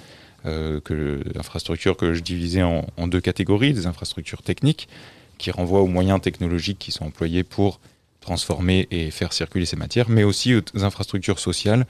que, 0.43 1.23
infrastructures 1.39 1.95
que 1.95 2.13
je 2.13 2.19
divisais 2.19 2.63
en, 2.63 2.85
en, 2.97 3.07
deux 3.07 3.21
catégories, 3.21 3.73
des 3.73 3.87
infrastructures 3.87 4.41
techniques, 4.41 4.89
qui 5.37 5.49
renvoient 5.49 5.81
aux 5.81 5.87
moyens 5.87 6.19
technologiques 6.19 6.79
qui 6.79 6.91
sont 6.91 7.05
employés 7.05 7.43
pour 7.43 7.79
transformer 8.19 8.87
et 8.91 9.09
faire 9.09 9.33
circuler 9.33 9.65
ces 9.65 9.77
matières, 9.77 10.09
mais 10.09 10.23
aussi 10.23 10.53
aux 10.55 10.83
infrastructures 10.83 11.39
sociales 11.39 11.85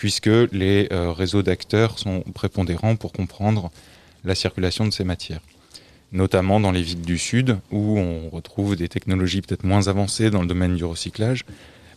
puisque 0.00 0.30
les 0.50 0.88
euh, 0.92 1.12
réseaux 1.12 1.42
d'acteurs 1.42 1.98
sont 1.98 2.22
prépondérants 2.32 2.96
pour 2.96 3.12
comprendre 3.12 3.70
la 4.24 4.34
circulation 4.34 4.86
de 4.86 4.92
ces 4.92 5.04
matières. 5.04 5.42
Notamment 6.10 6.58
dans 6.58 6.72
les 6.72 6.80
villes 6.80 7.02
du 7.02 7.18
Sud, 7.18 7.58
où 7.70 7.98
on 7.98 8.30
retrouve 8.30 8.76
des 8.76 8.88
technologies 8.88 9.42
peut-être 9.42 9.62
moins 9.62 9.88
avancées 9.88 10.30
dans 10.30 10.40
le 10.40 10.46
domaine 10.46 10.74
du 10.74 10.86
recyclage, 10.86 11.44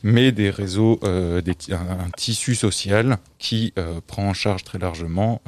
mais 0.04 0.34
des 0.34 0.50
réseaux, 0.50 1.00
euh, 1.06 1.42
un, 1.72 2.10
tissu 2.18 2.56
social 2.56 3.20
qui 3.40 3.72
euh, 3.80 4.02
prend 4.06 4.28
en 4.28 4.34
charge 4.34 4.66
très 4.66 4.80
largement 4.80 5.42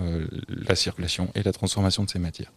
la 0.48 0.76
circulation 0.76 1.28
et 1.36 1.44
la 1.44 1.52
transformation 1.52 2.06
de 2.06 2.10
ces 2.10 2.20
matières. 2.20 2.54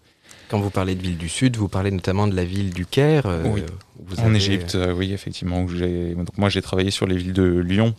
Quand 0.49 0.61
vous 0.61 0.71
parlez 0.71 0.95
de 0.95 1.03
ville 1.03 1.19
du 1.19 1.29
Sud, 1.29 1.57
vous 1.57 1.69
parlez 1.69 1.91
notamment 1.91 2.29
de 2.29 2.37
la 2.37 2.45
ville 2.45 2.73
du 2.73 2.87
Caire. 2.87 3.27
oui. 3.47 3.65
en 4.19 4.33
Égypte, 4.33 4.79
oui, 4.97 5.13
effectivement. 5.13 5.65
Donc 5.65 6.39
moi, 6.39 6.51
j'ai 6.51 6.63
travaillé 6.63 6.93
sur 6.93 7.09
les 7.09 7.17
villes 7.17 7.33
de 7.33 7.43
Lyon 7.43 7.97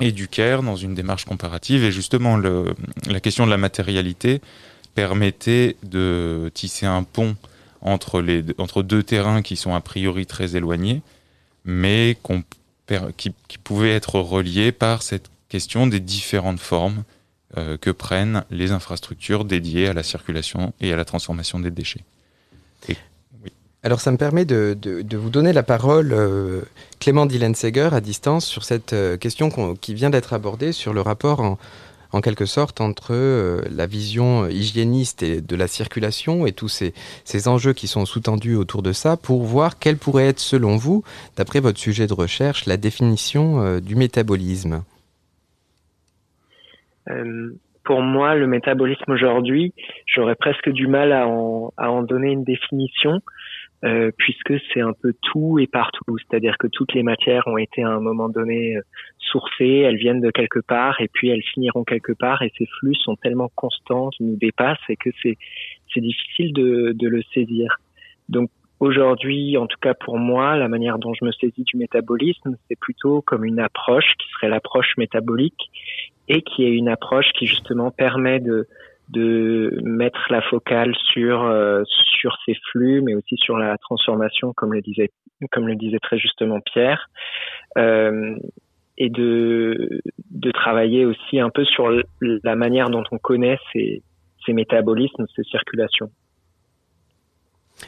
et 0.00 0.12
du 0.12 0.28
Caire 0.28 0.62
dans 0.62 0.76
une 0.76 0.94
démarche 0.94 1.24
comparative. 1.24 1.84
Et 1.84 1.92
justement, 1.92 2.36
la 2.36 3.20
question 3.20 3.46
de 3.46 3.50
la 3.50 3.56
matérialité 3.56 4.40
permettait 4.94 5.76
de 5.82 6.50
tisser 6.54 6.86
un 6.86 7.02
pont 7.02 7.36
entre, 7.80 8.22
deux 8.82 9.02
terrains 9.02 9.42
qui 9.42 9.56
sont 9.56 9.74
a 9.74 9.80
priori 9.80 10.26
très 10.26 10.56
éloignés, 10.56 11.02
mais 11.64 12.16
qui, 13.16 13.32
qui 13.48 13.58
pouvaient 13.58 13.92
être 13.92 14.18
reliés 14.20 14.72
par 14.72 15.02
cette 15.02 15.30
question 15.48 15.86
des 15.86 16.00
différentes 16.00 16.60
formes 16.60 17.04
euh, 17.56 17.76
que 17.76 17.90
prennent 17.90 18.44
les 18.50 18.72
infrastructures 18.72 19.44
dédiées 19.44 19.86
à 19.86 19.92
la 19.92 20.02
circulation 20.02 20.72
et 20.80 20.92
à 20.92 20.96
la 20.96 21.04
transformation 21.04 21.60
des 21.60 21.70
déchets. 21.70 22.04
Alors 23.84 24.00
ça 24.00 24.10
me 24.10 24.16
permet 24.16 24.46
de, 24.46 24.76
vous 25.14 25.28
donner 25.28 25.52
la 25.52 25.62
parole, 25.62 26.12
euh, 26.14 26.62
Clément 27.00 27.26
Dillenseger, 27.26 27.90
à 27.92 28.00
distance, 28.00 28.46
sur 28.46 28.64
cette 28.64 28.94
euh, 28.94 29.18
question 29.18 29.50
qui 29.74 29.92
vient 29.92 30.08
d'être 30.08 30.32
abordée, 30.32 30.72
sur 30.72 30.94
le 30.94 31.02
rapport 31.02 31.58
en, 32.12 32.20
quelque 32.22 32.46
sorte 32.46 32.80
entre 32.80 33.08
euh, 33.12 33.60
la 33.70 33.86
vision 33.86 34.48
hygiéniste 34.48 35.22
et 35.22 35.42
de 35.42 35.54
la 35.54 35.66
circulation 35.66 36.46
et 36.46 36.52
tous 36.52 36.68
ces, 36.68 37.48
enjeux 37.48 37.74
qui 37.74 37.86
sont 37.86 38.06
sous-tendus 38.06 38.56
autour 38.56 38.82
de 38.82 38.92
ça, 38.92 39.18
pour 39.18 39.42
voir 39.42 39.78
quelle 39.78 39.98
pourrait 39.98 40.28
être, 40.28 40.40
selon 40.40 40.78
vous, 40.78 41.04
d'après 41.36 41.60
votre 41.60 41.78
sujet 41.78 42.06
de 42.06 42.14
recherche, 42.14 42.64
la 42.64 42.78
définition 42.78 43.80
du 43.80 43.96
métabolisme. 43.96 44.82
pour 47.84 48.00
moi, 48.00 48.34
le 48.34 48.46
métabolisme 48.46 49.12
aujourd'hui, 49.12 49.74
j'aurais 50.06 50.36
presque 50.36 50.70
du 50.70 50.86
mal 50.86 51.12
à 51.12 51.24
à 51.76 51.90
en 51.90 52.02
donner 52.02 52.30
une 52.30 52.44
définition. 52.44 53.20
Euh, 53.84 54.10
puisque 54.16 54.54
c'est 54.72 54.80
un 54.80 54.94
peu 54.94 55.12
tout 55.20 55.58
et 55.58 55.66
partout. 55.66 56.16
C'est-à-dire 56.16 56.56
que 56.58 56.66
toutes 56.68 56.94
les 56.94 57.02
matières 57.02 57.46
ont 57.46 57.58
été 57.58 57.82
à 57.82 57.90
un 57.90 58.00
moment 58.00 58.30
donné 58.30 58.76
euh, 58.76 58.80
sourcées, 59.18 59.82
elles 59.84 59.98
viennent 59.98 60.22
de 60.22 60.30
quelque 60.30 60.60
part 60.60 61.02
et 61.02 61.08
puis 61.08 61.28
elles 61.28 61.42
finiront 61.42 61.84
quelque 61.84 62.12
part 62.12 62.40
et 62.40 62.50
ces 62.56 62.66
flux 62.78 62.94
sont 62.94 63.16
tellement 63.16 63.50
constants 63.56 64.08
qu'ils 64.08 64.28
nous 64.28 64.36
dépassent 64.36 64.78
et 64.88 64.96
que 64.96 65.10
c'est 65.22 65.36
c'est 65.92 66.00
difficile 66.00 66.54
de, 66.54 66.92
de 66.94 67.08
le 67.08 67.20
saisir. 67.34 67.76
Donc 68.30 68.48
aujourd'hui, 68.80 69.58
en 69.58 69.66
tout 69.66 69.78
cas 69.82 69.92
pour 69.92 70.16
moi, 70.16 70.56
la 70.56 70.68
manière 70.68 70.98
dont 70.98 71.12
je 71.12 71.26
me 71.26 71.32
saisis 71.32 71.64
du 71.64 71.76
métabolisme, 71.76 72.56
c'est 72.68 72.78
plutôt 72.78 73.20
comme 73.20 73.44
une 73.44 73.60
approche 73.60 74.14
qui 74.18 74.30
serait 74.30 74.48
l'approche 74.48 74.96
métabolique 74.96 75.70
et 76.28 76.40
qui 76.40 76.64
est 76.64 76.72
une 76.72 76.88
approche 76.88 77.30
qui 77.38 77.46
justement 77.46 77.90
permet 77.90 78.40
de 78.40 78.66
de 79.08 79.78
mettre 79.82 80.26
la 80.30 80.40
focale 80.42 80.94
sur 81.12 81.42
euh, 81.42 81.82
sur 82.20 82.36
ces 82.46 82.54
flux, 82.70 83.02
mais 83.02 83.14
aussi 83.14 83.36
sur 83.36 83.56
la 83.56 83.76
transformation, 83.78 84.52
comme 84.54 84.72
le 84.72 84.80
disait 84.80 85.10
comme 85.50 85.66
le 85.66 85.76
disait 85.76 85.98
très 86.00 86.18
justement 86.18 86.60
Pierre, 86.60 87.10
euh, 87.76 88.34
et 88.96 89.10
de 89.10 90.00
de 90.30 90.50
travailler 90.52 91.04
aussi 91.04 91.38
un 91.38 91.50
peu 91.50 91.64
sur 91.64 91.90
la 92.20 92.56
manière 92.56 92.88
dont 92.88 93.04
on 93.10 93.18
connaît 93.18 93.58
ces 93.72 94.02
ces 94.46 94.52
métabolismes, 94.52 95.26
ces 95.36 95.42
circulations. 95.44 96.10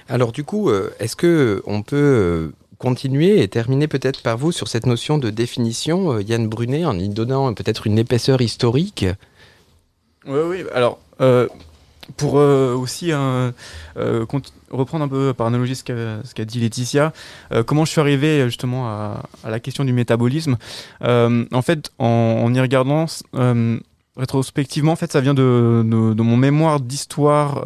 Alors 0.09 0.33
du 0.33 0.45
coup, 0.45 0.69
euh, 0.69 0.91
est-ce 1.01 1.17
que 1.17 1.63
on 1.67 1.83
peut 1.83 2.53
continuer 2.79 3.41
et 3.41 3.49
terminer 3.49 3.89
peut-être 3.89 4.23
par 4.23 4.37
vous 4.37 4.53
sur 4.53 4.69
cette 4.69 4.85
notion 4.85 5.17
de 5.17 5.31
définition, 5.31 6.19
Yann 6.19 6.47
Brunet, 6.47 6.85
en 6.85 6.99
y 6.99 7.09
donnant 7.09 7.55
peut-être 7.55 7.87
une 7.87 7.99
épaisseur 7.99 8.43
historique? 8.43 9.07
Oui, 10.27 10.41
oui. 10.45 10.65
Alors, 10.75 10.99
pour 11.19 12.39
euh, 12.39 12.75
aussi 12.75 13.13
reprendre 14.71 15.05
un 15.05 15.09
peu 15.09 15.35
par 15.35 15.47
analogie 15.47 15.75
ce 15.75 15.85
qu'a 15.85 16.45
dit 16.45 16.61
Laetitia, 16.61 17.13
comment 17.67 17.85
je 17.85 17.91
suis 17.91 18.01
arrivé 18.01 18.45
justement 18.47 18.89
à, 18.89 19.29
la 19.45 19.61
question 19.61 19.85
du 19.85 19.93
métabolisme. 19.93 20.57
En 21.01 21.63
fait, 21.63 21.91
en, 21.99 22.53
y 22.55 22.61
regardant 22.61 23.07
rétrospectivement, 24.17 24.93
en 24.93 24.97
fait, 24.97 25.13
ça 25.13 25.21
vient 25.21 25.35
de, 25.35 25.83
mon 25.85 26.37
mémoire 26.37 26.81
d'histoire 26.81 27.65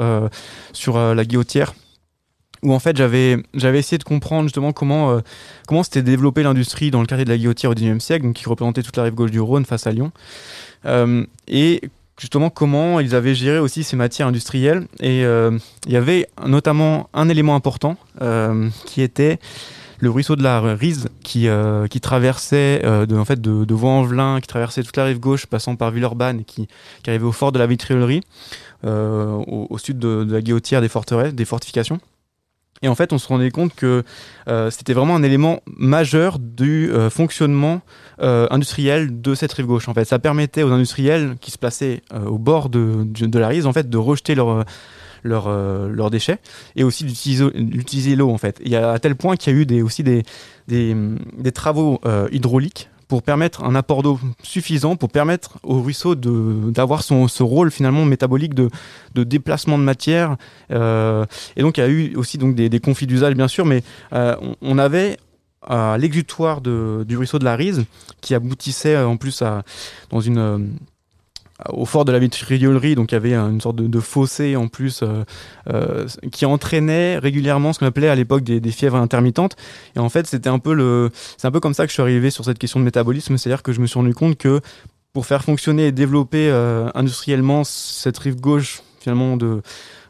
sur 0.73 0.99
la 0.99 1.25
guillotière 1.25 1.75
où 2.63 2.75
en 2.75 2.79
fait 2.79 2.97
j'avais 2.97 3.43
essayé 3.55 3.99
de 3.99 4.05
comprendre 4.05 4.45
justement 4.45 4.73
comment 4.73 5.13
euh, 5.13 5.21
comment 5.67 5.83
développée 5.95 6.43
l'industrie 6.43 6.91
dans 6.91 7.01
le 7.01 7.07
quartier 7.07 7.25
de 7.25 7.31
la 7.31 7.39
Guillotière 7.39 7.71
au 7.71 7.75
XIXe 7.75 8.03
siècle, 8.03 8.25
donc 8.25 8.35
qui 8.35 8.49
représentait 8.49 8.83
toute 8.83 8.97
la 8.97 9.05
rive 9.05 9.15
gauche 9.15 9.31
du 9.31 9.41
Rhône 9.41 9.65
face 9.65 9.87
à 9.87 9.93
Lyon, 9.93 10.13
euh, 10.87 11.25
et 11.49 11.83
justement 12.21 12.51
comment 12.51 13.01
ils 13.01 13.15
avaient 13.15 13.35
géré 13.35 13.59
aussi 13.59 13.83
ces 13.83 13.97
matières 13.97 14.29
industrielles. 14.29 14.87
Et 15.01 15.25
euh, 15.25 15.59
il 15.87 15.93
y 15.93 15.97
avait 15.97 16.29
notamment 16.47 17.09
un 17.15 17.29
élément 17.29 17.55
important 17.57 17.97
qui 18.85 19.01
était 19.01 19.39
le 19.99 20.11
ruisseau 20.11 20.37
de 20.37 20.43
la 20.43 20.61
Rise 20.61 21.09
qui, 21.23 21.49
qui 21.91 22.01
traversait 22.01 22.81
de, 22.81 23.17
en 23.17 23.25
fait 23.25 23.41
de, 23.41 23.65
de 23.65 23.75
Vaux-en-Velin, 23.75 24.41
qui 24.41 24.47
traversait 24.47 24.83
toute 24.83 24.97
la 24.97 25.05
rive 25.05 25.19
gauche, 25.19 25.47
passant 25.47 25.77
par 25.77 25.91
Villeurbanne 25.91 26.45
qui, 26.45 26.69
qui 27.03 27.11
arrivait 27.11 27.25
au 27.25 27.33
fort 27.33 27.53
de 27.53 27.59
la 27.59 27.67
Vitrillerie, 27.67 28.23
au, 28.85 29.79
sud 29.79 29.99
de, 29.99 30.25
de 30.25 30.33
la 30.33 30.43
Guillotière 30.43 30.81
des 30.81 30.89
forteresses, 30.89 31.35
des 31.35 31.45
fortifications. 31.47 32.01
Et 32.83 32.89
en 32.89 32.95
fait, 32.95 33.13
on 33.13 33.19
se 33.19 33.29
rendait 33.29 33.51
compte 33.51 33.75
que 33.75 34.05
euh, 34.49 34.71
c'était 34.71 34.95
vraiment 34.95 35.15
un 35.15 35.23
élément 35.23 35.61
majeur 35.67 36.39
du 36.39 36.91
euh, 36.91 37.11
fonctionnement 37.11 37.83
euh, 38.23 38.47
industriel 38.51 39.21
de 39.21 39.35
cette 39.35 39.53
rive 39.53 39.67
gauche. 39.67 39.87
En 39.89 39.93
fait, 39.93 40.07
ça 40.07 40.19
permettait 40.19 40.63
aux 40.63 40.73
industriels 40.73 41.37
qui 41.43 41.51
se 41.51 41.59
plaçaient 41.59 42.03
au 42.27 42.39
bord 42.39 42.71
de, 42.71 43.39
la 43.39 43.49
Rise, 43.49 43.67
en 43.67 43.75
fait, 43.75 43.91
de 43.91 43.99
rejeter 43.99 44.35
leurs 44.35 46.11
déchets 46.11 46.39
et 46.75 46.83
aussi 46.83 47.05
d'utiliser 47.05 48.17
l'eau 48.17 48.31
en 48.31 48.39
fait. 48.39 48.59
Il 48.65 48.71
y 48.71 48.77
a 48.77 48.93
à 48.93 48.99
tel 48.99 49.15
point 49.15 49.37
qu'il 49.37 49.53
y 49.53 49.57
a 49.57 49.77
eu 49.77 49.83
aussi 49.83 50.03
des 50.03 51.53
travaux 51.53 52.01
hydrauliques 52.33 52.89
pour 53.11 53.25
permettre 53.25 53.65
un 53.65 53.75
apport 53.75 54.05
d'eau 54.05 54.21
suffisant 54.45 54.95
pour 54.95 55.09
permettre 55.09 55.59
au 55.65 55.83
ruisseau 55.83 56.15
d'avoir 56.15 57.03
ce 57.03 57.43
rôle 57.43 57.73
finalement 57.73 58.05
métabolique 58.05 58.55
de, 58.55 58.71
de 59.17 59.25
déplacement 59.25 59.79
de 59.79 59.83
matière. 59.83 60.37
Euh, 60.71 61.27
et 61.57 61.63
donc 61.63 61.77
il 61.77 61.81
y 61.81 61.83
a 61.83 61.89
eu 61.89 62.15
aussi 62.15 62.39
donc 62.39 62.55
des, 62.55 62.79
conflits 62.79 63.09
d'usage 63.09 63.35
bien 63.35 63.49
sûr, 63.49 63.67
mais 63.67 63.83
euh, 64.13 64.37
on, 64.63 64.79
avait 64.79 65.17
à 65.67 65.99
l'exutoire 65.99 66.61
du 66.61 67.17
ruisseau 67.17 67.41
de 67.41 67.45
la 67.45 67.57
Rise 67.57 67.85
qui 68.21 68.33
aboutissait 68.33 68.97
en 68.97 69.17
plus 69.17 69.43
à, 69.43 69.65
dans 70.11 70.21
une 70.21 70.71
au 71.69 71.85
fort 71.85 72.05
de 72.05 72.13
la 72.13 72.19
vitriolerie, 72.19 72.95
donc 72.95 73.13
il 73.13 73.15
y 73.15 73.17
avait 73.17 73.35
une 73.35 73.61
sorte 73.61 73.77
de, 73.77 74.01
fossé 74.01 74.57
en 74.57 74.69
plus 74.69 75.03
euh, 75.03 75.25
euh, 75.69 76.07
qui 76.33 76.47
entraînait 76.47 77.19
régulièrement 77.19 77.73
ce 77.73 77.79
qu'on 77.79 77.87
appelait 77.87 78.09
à 78.09 78.15
l'époque 78.15 78.43
des, 78.43 78.71
fièvres 78.71 78.97
intermittentes. 78.97 79.57
Et 79.97 79.99
en 79.99 80.09
fait, 80.09 80.27
c'était 80.27 80.49
un 80.49 80.59
peu 80.59 80.75
le, 80.75 81.11
c'est 81.37 81.47
un 81.47 81.51
peu 81.51 81.61
comme 81.61 81.75
ça 81.75 81.85
que 81.85 81.91
je 81.91 81.95
suis 81.95 82.03
arrivé 82.03 82.31
sur 82.31 82.45
cette 82.45 82.59
question 82.59 82.81
de 82.81 82.85
métabolisme, 82.85 83.37
c'est-à-dire 83.37 83.63
que 83.63 83.73
je 83.73 83.81
me 83.81 83.87
suis 83.87 83.99
rendu 83.99 84.15
compte 84.15 84.37
que 84.37 84.61
pour 85.13 85.27
faire 85.27 85.43
fonctionner 85.43 85.89
et 85.89 85.93
développer 85.93 86.49
euh, 86.51 86.89
industriellement 86.95 87.65
cette 87.65 88.17
rive 88.19 88.37
gauche 88.41 88.83
finalement 89.01 89.37
de 89.37 89.63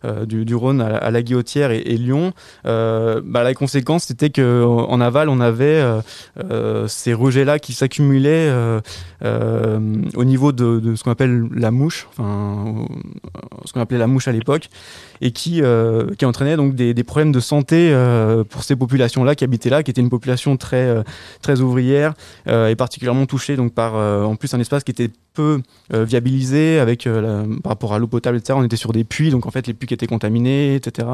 euh, 0.05 0.25
du, 0.25 0.55
Rhône 0.55 0.81
à, 0.81 1.11
la 1.11 1.23
Guillotière 1.23 1.71
et, 1.73 1.83
Lyon, 1.83 2.33
euh, 2.65 3.21
bah, 3.23 3.43
la 3.43 3.53
conséquence 3.53 4.05
c'était 4.05 4.31
que 4.31 4.65
en 4.65 4.99
aval 4.99 5.29
on 5.29 5.41
avait 5.41 5.83
euh, 6.43 6.89
ces 6.89 7.13
rejets 7.13 7.45
là 7.45 7.59
qui 7.59 7.75
s'accumulaient 7.75 8.51
au 9.23 10.25
niveau 10.25 10.53
de, 10.53 10.95
ce 10.95 11.05
qu'on 11.05 11.11
appelle 11.11 11.47
la 11.55 11.71
mouche, 11.71 12.09
enfin 12.11 12.87
ce 13.67 13.73
qu'on 13.75 13.81
appelait 13.81 13.99
la 13.99 14.07
mouche 14.07 14.27
à 14.27 14.33
l'époque, 14.33 14.69
et 15.21 15.33
qui 15.33 15.63
qui 16.19 16.25
entraînait 16.25 16.57
donc 16.57 16.75
des, 16.75 17.05
problèmes 17.05 17.33
de 17.33 17.41
santé 17.41 17.95
pour 18.49 18.65
ces 18.65 18.77
populations 18.77 19.23
là 19.23 19.35
qui 19.35 19.45
habitaient 19.45 19.71
là, 19.71 19.83
qui 19.83 19.91
étaient 19.91 20.01
une 20.01 20.11
population 20.11 20.57
très 20.57 21.05
très 21.43 21.61
ouvrière 21.61 22.15
et 22.47 22.75
particulièrement 22.77 23.27
touchée 23.27 23.57
donc 23.57 23.75
par 23.75 23.95
en 23.95 24.37
plus 24.37 24.55
un 24.55 24.61
espace 24.61 24.83
qui 24.83 24.93
était 24.93 25.11
peu 25.35 25.61
viabilisé 25.91 26.79
avec 26.79 27.05
par 27.05 27.71
rapport 27.71 27.93
à 27.93 27.99
l'eau 27.99 28.07
potable 28.07 28.39
etc. 28.39 28.55
On 28.59 28.65
était 28.65 28.77
sur 28.77 28.93
des 28.93 29.05
puits 29.05 29.31
donc 29.31 29.47
en 29.47 29.51
fait 29.51 29.67
les 29.67 29.75
puits 29.75 29.90
qui 29.91 29.95
étaient 29.95 30.07
contaminés, 30.07 30.77
etc. 30.77 31.09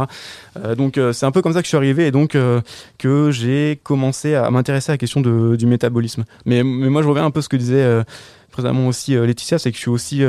Euh, 0.59 0.75
donc 0.75 0.99
euh, 0.99 1.15
c'est 1.15 1.25
un 1.25 1.31
peu 1.31 1.41
comme 1.41 1.55
ça 1.55 1.61
que 1.61 1.65
je 1.65 1.69
suis 1.69 1.79
arrivé 1.79 2.07
et 2.07 2.11
donc 2.11 2.35
euh, 2.35 2.61
que 2.99 3.31
j'ai 3.31 3.81
commencé 3.83 4.35
à 4.35 4.51
m'intéresser 4.51 4.93
à 4.93 4.95
la 4.95 4.99
question 4.99 5.23
du 5.23 5.67
métabolisme. 5.67 6.25
Mais, 6.45 6.63
moi 6.63 7.01
je 7.01 7.09
reviens 7.09 7.25
un 7.25 7.31
peu 7.31 7.39
à 7.39 7.43
ce 7.43 7.49
que 7.49 7.57
disait 7.57 8.05
précédemment 8.51 8.89
aussi 8.89 9.15
Laetitia, 9.15 9.59
c'est 9.59 9.71
que 9.71 9.77
je 9.77 9.81
suis 9.81 9.91
aussi, 9.91 10.23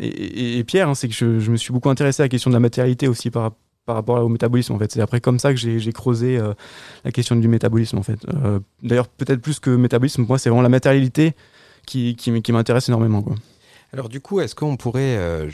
et, 0.00 0.64
Pierre, 0.64 0.88
hein, 0.88 0.94
c'est 0.94 1.08
que 1.08 1.14
je, 1.14 1.50
me 1.50 1.56
suis 1.56 1.72
beaucoup 1.72 1.90
intéressé 1.90 2.22
à 2.22 2.24
la 2.24 2.28
question 2.28 2.50
de 2.50 2.54
la 2.54 2.60
matérialité 2.60 3.08
aussi 3.08 3.30
par, 3.30 3.52
rapport 3.86 4.22
au 4.22 4.28
métabolisme 4.28 4.74
en 4.74 4.78
fait. 4.78 4.92
C'est 4.92 5.00
après 5.00 5.20
comme 5.20 5.38
ça 5.38 5.52
que 5.52 5.58
j'ai 5.58 5.92
creusé 5.92 6.38
la 7.04 7.10
question 7.10 7.34
du 7.34 7.48
métabolisme 7.48 7.98
en 7.98 8.02
fait. 8.02 8.20
D'ailleurs 8.82 9.08
peut-être 9.08 9.40
plus 9.40 9.58
que 9.58 9.70
métabolisme, 9.70 10.24
moi 10.28 10.38
c'est 10.38 10.50
vraiment 10.50 10.62
la 10.62 10.68
matérialité 10.68 11.34
qui, 11.84 12.16
m'intéresse 12.52 12.88
énormément. 12.88 13.24
Alors 13.94 14.10
du 14.10 14.20
coup, 14.20 14.40
est-ce 14.40 14.54
qu'on 14.54 14.76
pourrait, 14.76 15.16
euh, 15.16 15.48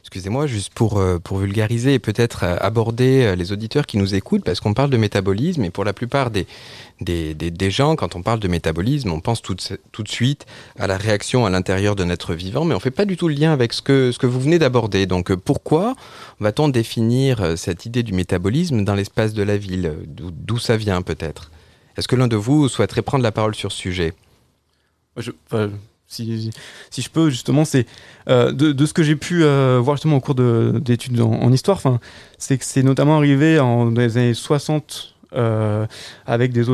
excusez-moi, 0.00 0.46
juste 0.46 0.72
pour, 0.72 0.96
euh, 0.96 1.18
pour 1.18 1.36
vulgariser 1.36 1.92
et 1.92 1.98
peut-être 1.98 2.42
euh, 2.42 2.56
aborder 2.60 3.36
les 3.36 3.52
auditeurs 3.52 3.84
qui 3.84 3.98
nous 3.98 4.14
écoutent, 4.14 4.42
parce 4.42 4.60
qu'on 4.60 4.72
parle 4.72 4.88
de 4.88 4.96
métabolisme, 4.96 5.64
et 5.64 5.70
pour 5.70 5.84
la 5.84 5.92
plupart 5.92 6.30
des, 6.30 6.46
des, 7.02 7.34
des, 7.34 7.70
gens, 7.70 7.94
quand 7.94 8.16
on 8.16 8.22
parle 8.22 8.40
de 8.40 8.48
métabolisme, 8.48 9.12
on 9.12 9.20
pense 9.20 9.42
tout, 9.42 9.54
tout 9.92 10.02
de 10.02 10.08
suite 10.08 10.46
à 10.78 10.86
la 10.86 10.96
réaction 10.96 11.44
à 11.44 11.50
l'intérieur 11.50 11.94
de 11.94 12.04
notre 12.04 12.32
vivant, 12.32 12.64
mais 12.64 12.72
on 12.72 12.78
ne 12.78 12.82
fait 12.82 12.90
pas 12.90 13.04
du 13.04 13.18
tout 13.18 13.28
le 13.28 13.34
lien 13.34 13.52
avec 13.52 13.74
ce 13.74 13.82
que, 13.82 14.12
ce 14.12 14.18
que 14.18 14.26
vous 14.26 14.40
venez 14.40 14.58
d'aborder. 14.58 15.04
Donc 15.04 15.34
pourquoi 15.34 15.94
va-t-on 16.40 16.68
définir 16.68 17.58
cette 17.58 17.84
idée 17.84 18.02
du 18.02 18.14
métabolisme 18.14 18.82
dans 18.84 18.94
l'espace 18.94 19.34
de 19.34 19.42
la 19.42 19.58
ville? 19.58 19.94
D'où 20.06 20.58
ça 20.58 20.78
vient 20.78 21.02
peut-être? 21.02 21.50
Est-ce 21.98 22.08
que 22.08 22.16
l'un 22.16 22.28
de 22.28 22.36
vous 22.36 22.68
souhaiterait 22.70 23.02
prendre 23.02 23.22
la 23.22 23.32
parole 23.32 23.54
sur 23.54 23.70
ce 23.70 23.78
sujet? 23.78 24.14
Je, 25.18 25.32
si, 26.14 27.02
je 27.02 27.10
peux 27.10 27.30
justement 27.30 27.64
c'est 27.64 27.86
euh, 28.28 28.52
de, 28.52 28.86
ce 28.86 28.92
que 28.92 29.02
j'ai 29.02 29.16
pu 29.16 29.42
euh, 29.42 29.80
voir 29.82 29.96
justement 29.96 30.16
au 30.16 30.20
cours 30.20 30.34
d'études 30.34 31.20
en, 31.20 31.52
histoire 31.52 31.80
c'est 32.38 32.58
que 32.58 32.64
c'est 32.64 32.82
notamment 32.82 33.16
arrivé 33.16 33.58
en 33.58 33.86
dans 33.86 34.00
les 34.00 34.16
années 34.16 34.34
60 34.34 35.14
euh, 35.36 35.84
avec 36.26 36.52
des, 36.52 36.68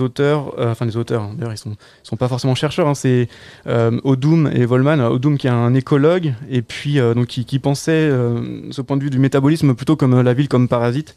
auteurs 0.00 0.54
enfin 0.58 0.84
des 0.84 0.96
auteurs 0.96 1.22
hein, 1.22 1.34
d'ailleurs 1.36 1.54
ils 1.54 1.58
sont 1.58 1.76
sont 2.02 2.16
pas 2.16 2.28
forcément 2.28 2.54
chercheurs 2.54 2.86
hein, 2.88 2.94
c'est 2.94 3.28
Odum 3.66 4.50
et 4.52 4.66
Volman 4.66 5.00
Odum 5.10 5.38
qui 5.38 5.46
est 5.46 5.50
un 5.50 5.74
écologue 5.74 6.34
et 6.50 6.62
puis 6.62 6.98
donc 6.98 7.26
qui, 7.26 7.44
qui 7.44 7.58
pensait 7.58 8.10
ce 8.70 8.80
point 8.82 8.96
de 8.96 9.02
vue 9.02 9.10
du 9.10 9.18
métabolisme 9.18 9.74
plutôt 9.74 9.96
comme 9.96 10.20
la 10.20 10.34
ville 10.34 10.48
comme 10.48 10.68
parasite 10.68 11.14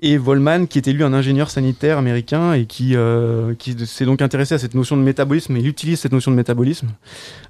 et 0.00 0.16
Volman, 0.16 0.66
qui 0.66 0.78
était 0.78 0.92
lui 0.92 1.02
un 1.02 1.12
ingénieur 1.12 1.50
sanitaire 1.50 1.98
américain 1.98 2.52
et 2.52 2.66
qui, 2.66 2.94
euh, 2.94 3.54
qui 3.54 3.74
s'est 3.84 4.04
donc 4.04 4.22
intéressé 4.22 4.54
à 4.54 4.58
cette 4.58 4.74
notion 4.74 4.96
de 4.96 5.02
métabolisme 5.02 5.56
et 5.56 5.60
il 5.60 5.66
utilise 5.66 5.98
cette 5.98 6.12
notion 6.12 6.30
de 6.30 6.36
métabolisme 6.36 6.88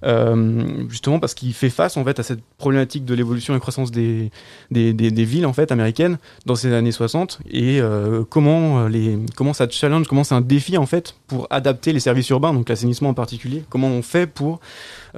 euh, 0.04 0.88
justement 0.88 1.20
parce 1.20 1.34
qu'il 1.34 1.52
fait 1.52 1.68
face 1.68 1.98
en 1.98 2.04
fait 2.04 2.18
à 2.18 2.22
cette 2.22 2.40
problématique 2.56 3.04
de 3.04 3.14
l'évolution 3.14 3.54
et 3.54 3.60
croissance 3.60 3.90
des, 3.90 4.30
villes 4.70 5.46
en 5.46 5.52
fait 5.52 5.70
américaines 5.72 6.18
dans 6.46 6.54
ces 6.54 6.72
années 6.72 6.92
60 6.92 7.40
et 7.50 7.80
euh, 7.80 8.24
comment 8.28 8.88
les 8.88 9.18
comment 9.36 9.52
ça 9.52 9.68
challenge, 9.68 10.06
comment 10.06 10.24
c'est 10.24 10.34
un 10.34 10.40
défi 10.40 10.78
en 10.78 10.86
fait 10.86 11.16
pour 11.26 11.46
adapter 11.50 11.92
les 11.92 12.00
services 12.00 12.30
urbains, 12.30 12.54
donc 12.54 12.68
l'assainissement 12.68 13.10
en 13.10 13.14
particulier, 13.14 13.62
comment 13.68 13.88
on 13.88 14.02
fait 14.02 14.26
pour 14.26 14.60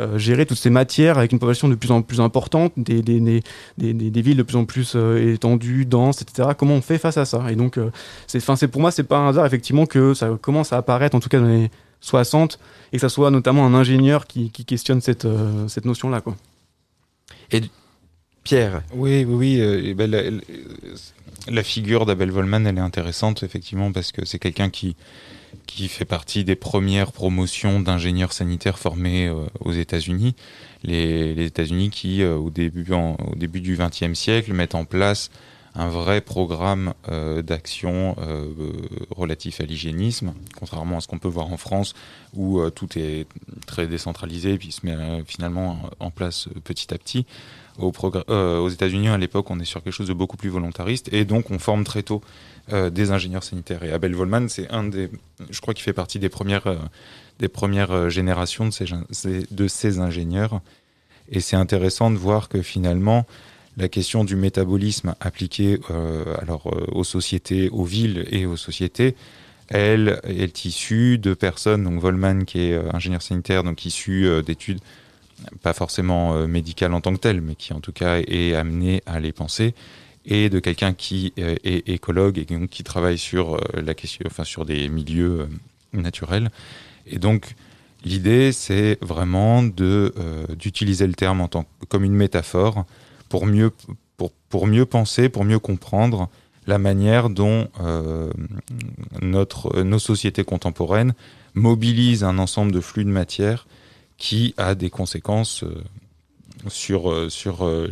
euh, 0.00 0.18
gérer 0.18 0.46
toutes 0.46 0.58
ces 0.58 0.70
matières 0.70 1.18
avec 1.18 1.32
une 1.32 1.38
population 1.38 1.68
de 1.68 1.74
plus 1.74 1.90
en 1.90 2.02
plus 2.02 2.20
importante, 2.20 2.72
des, 2.76 3.02
des, 3.02 3.20
des, 3.78 3.92
des 3.92 4.22
villes 4.22 4.36
de 4.36 4.42
plus 4.42 4.56
en 4.56 4.64
plus 4.64 4.94
euh, 4.96 5.34
étendues, 5.34 5.84
denses, 5.84 6.22
etc. 6.22 6.50
Comment 6.56 6.74
on 6.74 6.80
fait 6.80 6.98
face 6.98 7.16
à 7.16 7.24
ça? 7.24 7.44
Et 7.50 7.56
donc, 7.56 7.76
euh, 7.76 7.90
c'est, 8.26 8.40
c'est 8.40 8.68
pour 8.68 8.80
moi, 8.80 8.90
c'est 8.90 9.04
pas 9.04 9.18
un 9.18 9.28
hasard 9.28 9.46
effectivement 9.46 9.86
que 9.86 10.14
ça 10.14 10.30
commence 10.40 10.72
à 10.72 10.78
apparaître, 10.78 11.14
en 11.14 11.20
tout 11.20 11.28
cas 11.28 11.38
dans 11.38 11.48
les 11.48 11.70
60, 12.00 12.58
et 12.92 12.96
que 12.96 13.00
ça 13.00 13.08
soit 13.08 13.30
notamment 13.30 13.66
un 13.66 13.74
ingénieur 13.74 14.26
qui, 14.26 14.50
qui 14.50 14.64
questionne 14.64 15.00
cette, 15.00 15.28
cette 15.68 15.84
notion-là. 15.84 16.20
Quoi. 16.22 16.34
Et 17.52 17.60
Pierre? 18.42 18.82
Oui, 18.94 19.24
oui, 19.28 19.60
oui. 19.62 19.94
ben, 19.94 20.10
la, 20.10 20.22
la 21.48 21.62
figure 21.62 22.06
d'Abel 22.06 22.30
Volman, 22.30 22.66
elle 22.66 22.78
est 22.78 22.80
intéressante, 22.80 23.42
effectivement, 23.42 23.92
parce 23.92 24.12
que 24.12 24.24
c'est 24.24 24.38
quelqu'un 24.38 24.70
qui, 24.70 24.96
qui 25.66 25.88
fait 25.88 26.04
partie 26.04 26.44
des 26.44 26.56
premières 26.56 27.12
promotions 27.12 27.80
d'ingénieurs 27.80 28.32
sanitaires 28.32 28.78
formés 28.78 29.28
euh, 29.28 29.46
aux 29.60 29.72
États-Unis. 29.72 30.34
Les, 30.82 31.44
États-Unis 31.44 31.90
qui, 31.90 32.22
euh, 32.22 32.36
au, 32.36 32.50
début, 32.50 32.86
au 32.92 33.34
début 33.36 33.60
du 33.60 33.76
XXe 33.76 34.18
siècle, 34.18 34.52
mettent 34.52 34.74
en 34.74 34.84
place 34.84 35.30
un 35.74 35.88
vrai 35.88 36.20
programme 36.20 36.94
euh, 37.08 37.42
d'action 37.42 38.16
relatif 39.10 39.60
à 39.60 39.64
l'hygiénisme, 39.64 40.34
contrairement 40.58 40.96
à 40.96 41.00
ce 41.00 41.06
qu'on 41.06 41.20
peut 41.20 41.28
voir 41.28 41.46
en 41.52 41.56
France, 41.56 41.94
où 42.34 42.60
tout 42.70 42.88
est 42.98 43.26
très 43.66 43.86
décentralisé, 43.86 44.58
puis 44.58 44.72
se 44.72 44.84
met 44.84 44.96
finalement 45.26 45.78
en 46.00 46.10
place 46.10 46.48
petit 46.64 46.92
à 46.92 46.98
petit. 46.98 47.24
Euh, 48.28 48.58
aux 48.58 48.68
États-Unis, 48.68 49.08
à 49.08 49.18
l'époque, 49.18 49.50
on 49.50 49.58
est 49.60 49.64
sur 49.64 49.82
quelque 49.82 49.92
chose 49.92 50.08
de 50.08 50.12
beaucoup 50.12 50.36
plus 50.36 50.48
volontariste, 50.48 51.12
et 51.12 51.24
donc 51.24 51.50
on 51.50 51.58
forme 51.58 51.84
très 51.84 52.02
tôt 52.02 52.20
euh, 52.72 52.90
des 52.90 53.10
ingénieurs 53.10 53.44
sanitaires. 53.44 53.82
Et 53.82 53.92
Abel 53.92 54.14
Volman, 54.14 54.48
c'est 54.48 54.70
un 54.70 54.84
des, 54.84 55.10
je 55.50 55.60
crois 55.60 55.74
qu'il 55.74 55.84
fait 55.84 55.92
partie 55.92 56.18
des 56.18 56.28
premières, 56.28 56.66
euh, 56.66 56.76
des 57.38 57.48
premières 57.48 58.10
générations 58.10 58.68
de 58.68 59.68
ces, 59.68 59.98
ingénieurs. 59.98 60.60
Et 61.30 61.40
c'est 61.40 61.56
intéressant 61.56 62.10
de 62.10 62.16
voir 62.16 62.48
que 62.48 62.60
finalement, 62.60 63.26
la 63.76 63.88
question 63.88 64.24
du 64.24 64.36
métabolisme 64.36 65.14
appliqué 65.20 65.78
alors, 66.42 66.70
aux 66.92 67.04
sociétés, 67.04 67.70
aux 67.70 67.84
villes 67.84 68.26
et 68.30 68.44
aux 68.44 68.56
sociétés, 68.56 69.14
elle 69.68 70.20
est 70.24 70.64
issue 70.64 71.18
de 71.18 71.32
personnes, 71.32 71.84
donc 71.84 72.00
Volman 72.00 72.44
qui 72.44 72.60
est 72.60 72.78
ingénieur 72.92 73.22
sanitaire, 73.22 73.62
donc 73.62 73.86
issu 73.86 74.28
d'études 74.44 74.80
pas 75.62 75.72
forcément 75.72 76.34
euh, 76.34 76.46
médicales 76.46 76.94
en 76.94 77.00
tant 77.00 77.12
que 77.12 77.18
telles, 77.18 77.40
mais 77.40 77.54
qui 77.54 77.72
en 77.72 77.80
tout 77.80 77.92
cas 77.92 78.18
est 78.18 78.54
amené 78.54 79.02
à 79.06 79.20
les 79.20 79.32
penser, 79.32 79.74
et 80.26 80.50
de 80.50 80.58
quelqu'un 80.58 80.92
qui 80.92 81.32
euh, 81.38 81.56
est 81.64 81.88
écologue 81.88 82.38
et 82.38 82.44
donc 82.44 82.68
qui 82.68 82.84
travaille 82.84 83.18
sur 83.18 83.54
euh, 83.54 83.58
la 83.82 83.94
question, 83.94 84.24
enfin 84.26 84.44
sur 84.44 84.64
des 84.64 84.88
milieux 84.88 85.48
naturels. 85.92 86.50
Et 87.06 87.18
donc 87.18 87.54
l'idée, 88.04 88.52
c'est 88.52 88.98
vraiment 89.00 89.62
d'utiliser 89.62 91.06
le 91.06 91.14
terme 91.14 91.40
en 91.40 91.48
tant 91.48 91.66
comme 91.88 92.04
une 92.04 92.14
métaphore 92.14 92.84
pour 93.28 93.46
mieux 93.46 93.70
pour, 94.16 94.32
pour 94.48 94.66
mieux 94.66 94.86
penser, 94.86 95.28
pour 95.28 95.44
mieux 95.44 95.58
comprendre 95.58 96.28
la 96.66 96.78
manière 96.78 97.30
dont 97.30 97.68
notre, 99.22 99.82
nos 99.82 99.98
sociétés 99.98 100.44
contemporaines 100.44 101.14
mobilisent 101.54 102.22
un 102.22 102.38
ensemble 102.38 102.70
de 102.70 102.80
flux 102.80 103.04
de 103.04 103.10
matière 103.10 103.66
qui 104.20 104.54
a 104.58 104.76
des 104.76 104.90
conséquences 104.90 105.64
euh, 105.64 105.82
sur, 106.68 107.10
euh, 107.10 107.28
sur 107.30 107.64
euh, 107.64 107.90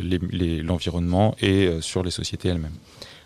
l'environnement 0.63 1.35
et 1.41 1.81
sur 1.81 2.03
les 2.03 2.11
sociétés 2.11 2.47
elles-mêmes. 2.47 2.77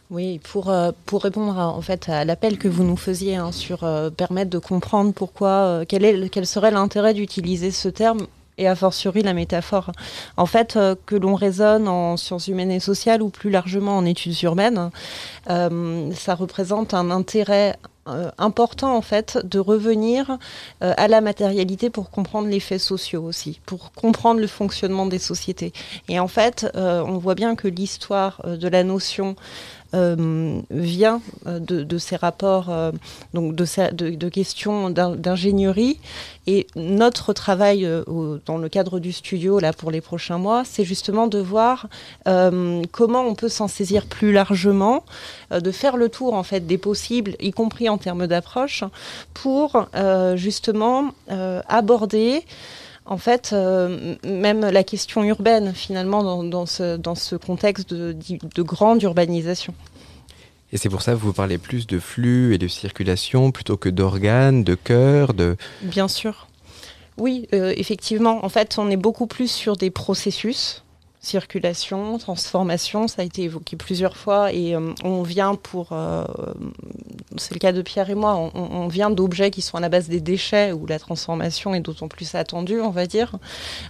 Oui, 0.09 0.39
pour, 0.39 0.73
pour 1.05 1.23
répondre 1.23 1.57
à, 1.57 1.69
en 1.69 1.81
fait 1.81 2.07
à 2.07 2.23
l'appel 2.23 2.57
que 2.57 2.67
vous 2.67 2.83
nous 2.83 2.97
faisiez 2.97 3.35
hein, 3.35 3.51
sur 3.51 3.79
permettre 4.15 4.51
de 4.51 4.59
comprendre 4.59 5.11
pourquoi, 5.11 5.83
quel, 5.87 6.05
est, 6.05 6.29
quel 6.29 6.45
serait 6.45 6.71
l'intérêt 6.71 7.13
d'utiliser 7.13 7.71
ce 7.71 7.89
terme 7.89 8.27
et 8.59 8.67
a 8.67 8.75
fortiori 8.75 9.23
la 9.23 9.33
métaphore. 9.33 9.91
En 10.37 10.45
fait, 10.45 10.77
que 11.07 11.15
l'on 11.15 11.33
raisonne 11.33 11.87
en 11.87 12.15
sciences 12.17 12.47
humaines 12.47 12.69
et 12.69 12.79
sociales 12.79 13.23
ou 13.23 13.29
plus 13.29 13.49
largement 13.49 13.97
en 13.97 14.05
études 14.05 14.39
urbaines, 14.43 14.91
ça 15.47 16.35
représente 16.35 16.93
un 16.93 17.09
intérêt 17.09 17.75
euh, 18.07 18.31
important 18.37 18.95
en 18.95 19.01
fait 19.01 19.39
de 19.45 19.59
revenir 19.59 20.37
euh, 20.81 20.93
à 20.97 21.07
la 21.07 21.21
matérialité 21.21 21.89
pour 21.89 22.09
comprendre 22.09 22.47
les 22.49 22.59
faits 22.59 22.81
sociaux 22.81 23.23
aussi, 23.23 23.61
pour 23.65 23.93
comprendre 23.93 24.41
le 24.41 24.47
fonctionnement 24.47 25.05
des 25.05 25.19
sociétés. 25.19 25.71
Et 26.09 26.19
en 26.19 26.27
fait, 26.27 26.69
euh, 26.75 27.01
on 27.05 27.17
voit 27.17 27.35
bien 27.35 27.55
que 27.55 27.67
l'histoire 27.67 28.41
euh, 28.43 28.57
de 28.57 28.67
la 28.67 28.83
notion 28.83 29.35
vient 29.93 31.21
euh, 31.47 31.59
de, 31.59 31.97
ces 31.97 32.15
rapports, 32.15 32.69
euh, 32.69 32.91
donc 33.33 33.55
de, 33.55 34.29
questions 34.29 34.89
d'in- 34.89 35.15
d'ingénierie. 35.15 35.99
Et 36.47 36.67
notre 36.75 37.31
travail 37.33 37.85
euh, 37.85 38.03
dans 38.45 38.57
le 38.57 38.67
cadre 38.69 38.99
du 38.99 39.13
studio 39.13 39.59
là 39.59 39.71
pour 39.71 39.91
les 39.91 40.01
prochains 40.01 40.37
mois, 40.37 40.63
c'est 40.65 40.83
justement 40.83 41.27
de 41.27 41.39
voir 41.39 41.87
euh, 42.27 42.81
comment 42.91 43.21
on 43.21 43.35
peut 43.35 43.49
s'en 43.49 43.67
saisir 43.67 44.05
plus 44.05 44.33
largement, 44.33 45.05
euh, 45.51 45.59
de 45.59 45.71
faire 45.71 45.95
le 45.95 46.09
tour 46.09 46.33
en 46.33 46.43
fait 46.43 46.65
des 46.65 46.77
possibles, 46.77 47.35
y 47.39 47.51
compris 47.51 47.87
en 47.87 47.97
termes 47.97 48.27
d'approche, 48.27 48.83
pour 49.33 49.87
euh, 49.95 50.35
justement 50.35 51.11
euh, 51.31 51.61
aborder 51.67 52.43
en 53.05 53.17
fait, 53.17 53.51
euh, 53.51 54.15
même 54.23 54.61
la 54.61 54.83
question 54.83 55.23
urbaine, 55.23 55.73
finalement, 55.73 56.43
dans, 56.43 56.65
ce, 56.65 57.35
contexte 57.35 57.93
de 57.93 58.61
grande 58.61 59.03
urbanisation. 59.03 59.73
Et 60.73 60.77
c'est 60.77 60.89
pour 60.89 61.03
ça 61.03 61.11
que 61.11 61.17
vous 61.17 61.33
parlez 61.33 61.59
plus 61.59 61.85
de 61.85 61.99
flux 61.99 62.55
et 62.55 62.57
de 62.57 62.67
circulation 62.67 63.51
plutôt 63.51 63.77
que 63.77 63.89
d'organes, 63.89 64.63
de 64.63 64.73
cœur, 64.73 65.35
de... 65.35 65.55
Bien 65.83 66.07
sûr. 66.07 66.47
Oui, 67.17 67.47
euh, 67.53 67.71
effectivement. 67.77 68.43
En 68.43 68.49
fait, 68.49 68.79
on 68.79 68.89
est 68.89 68.97
beaucoup 68.97 69.27
plus 69.27 69.51
sur 69.51 69.75
des 69.75 69.91
processus. 69.91 70.83
Circulation, 71.23 72.17
transformation, 72.17 73.07
ça 73.07 73.21
a 73.21 73.25
été 73.25 73.43
évoqué 73.43 73.77
plusieurs 73.77 74.17
fois 74.17 74.51
et 74.51 74.75
euh, 74.75 74.93
on 75.05 75.23
vient 75.23 75.55
pour, 75.55 75.93
euh, 75.93 76.25
c'est 77.37 77.53
le 77.53 77.59
cas 77.59 77.71
de 77.71 77.81
Pierre 77.81 78.09
et 78.09 78.15
moi, 78.15 78.51
on, 78.53 78.89
vient 78.89 79.09
d'objets 79.09 79.49
qui 79.49 79.61
sont 79.61 79.77
à 79.77 79.79
la 79.79 79.87
base 79.87 80.09
des 80.09 80.19
déchets 80.19 80.73
où 80.73 80.85
la 80.85 80.99
transformation 80.99 81.73
est 81.73 81.79
d'autant 81.79 82.09
plus 82.09 82.35
attendue, 82.35 82.81
on 82.81 82.89
va 82.89 83.05
dire. 83.05 83.37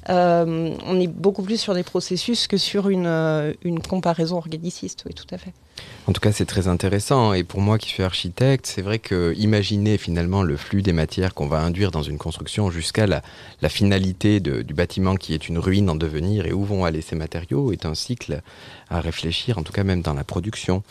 Euh, 0.09 0.75
on 0.85 0.99
est 0.99 1.07
beaucoup 1.07 1.41
plus 1.41 1.59
sur 1.59 1.73
des 1.73 1.81
processus 1.81 2.45
que 2.45 2.57
sur 2.57 2.89
une, 2.89 3.55
une 3.63 3.81
comparaison 3.81 4.37
organiciste, 4.37 5.01
oui, 5.07 5.15
tout 5.15 5.25
à 5.33 5.39
fait. 5.39 5.53
En 6.05 6.11
tout 6.11 6.19
cas, 6.19 6.33
c'est 6.33 6.45
très 6.45 6.67
intéressant. 6.67 7.33
Et 7.33 7.43
pour 7.43 7.61
moi 7.61 7.77
qui 7.77 7.87
suis 7.87 8.03
architecte, 8.03 8.65
c'est 8.67 8.81
vrai 8.81 8.99
que 8.99 9.33
imaginer 9.37 9.97
finalement 9.97 10.43
le 10.43 10.57
flux 10.57 10.81
des 10.81 10.91
matières 10.91 11.33
qu'on 11.33 11.47
va 11.47 11.61
induire 11.61 11.91
dans 11.91 12.01
une 12.01 12.17
construction 12.17 12.69
jusqu'à 12.69 13.07
la, 13.07 13.21
finalité 13.69 14.41
du 14.41 14.73
bâtiment 14.73 15.15
qui 15.15 15.33
est 15.33 15.47
une 15.47 15.57
ruine 15.57 15.89
en 15.89 15.95
devenir 15.95 16.45
et 16.45 16.51
où 16.51 16.63
vont 16.65 16.83
aller 16.83 17.01
ces 17.01 17.15
matériaux 17.23 17.71
est 17.71 17.85
un 17.85 17.95
cycle 17.95 18.41
à 18.89 18.99
réfléchir, 19.09 19.57
en 19.57 19.63
tout 19.63 19.73
cas 19.77 19.83
même 19.83 20.01
dans 20.01 20.13
la 20.13 20.23
production. 20.23 20.83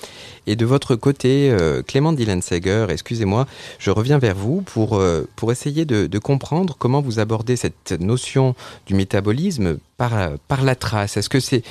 Et 0.46 0.56
de 0.56 0.66
votre 0.74 0.96
côté, 0.96 1.50
euh, 1.50 1.82
Clément 1.82 2.12
Dillenseger, 2.12 2.86
excusez-moi, 2.88 3.46
je 3.78 3.90
reviens 3.90 4.18
vers 4.18 4.34
vous 4.44 4.62
pour, 4.62 4.88
euh, 4.96 5.28
pour 5.36 5.52
essayer 5.52 5.84
de, 5.84 6.18
comprendre 6.18 6.76
comment 6.78 7.02
vous 7.02 7.18
abordez 7.18 7.56
cette 7.56 7.92
notion 8.12 8.54
du 8.86 8.94
métabolisme 8.94 9.78
par, 9.96 10.12
par 10.48 10.62
la 10.62 10.74
trace. 10.74 11.16
Est-ce 11.16 11.28
que 11.28 11.40
c'est 11.40 11.62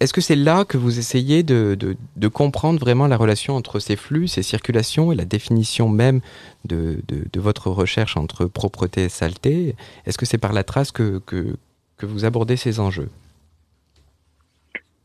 est-ce 0.00 0.12
que 0.12 0.20
là 0.34 0.64
que 0.64 0.76
vous 0.76 0.98
essayez 0.98 1.42
de, 1.42 1.76
de- 1.78 2.28
comprendre 2.28 2.78
vraiment 2.80 3.06
la 3.06 3.16
relation 3.16 3.54
entre 3.54 3.78
ces 3.78 3.96
flux, 3.96 4.26
ces 4.28 4.42
circulations 4.42 5.12
et 5.12 5.14
la 5.14 5.24
définition 5.24 5.88
même 5.88 6.20
de, 6.64 7.00
de- 7.08 7.24
de 7.32 7.40
votre 7.40 7.70
recherche 7.70 8.16
entre 8.16 8.46
propreté 8.46 9.04
et 9.04 9.08
saleté? 9.08 9.76
Est-ce 10.04 10.18
que 10.18 10.26
c'est 10.26 10.42
par 10.46 10.52
la 10.52 10.64
trace 10.64 10.90
que, 10.90 11.22
que, 11.24 11.56
que 11.98 12.06
vous 12.06 12.24
abordez 12.24 12.56
ces 12.56 12.80
enjeux? 12.80 13.08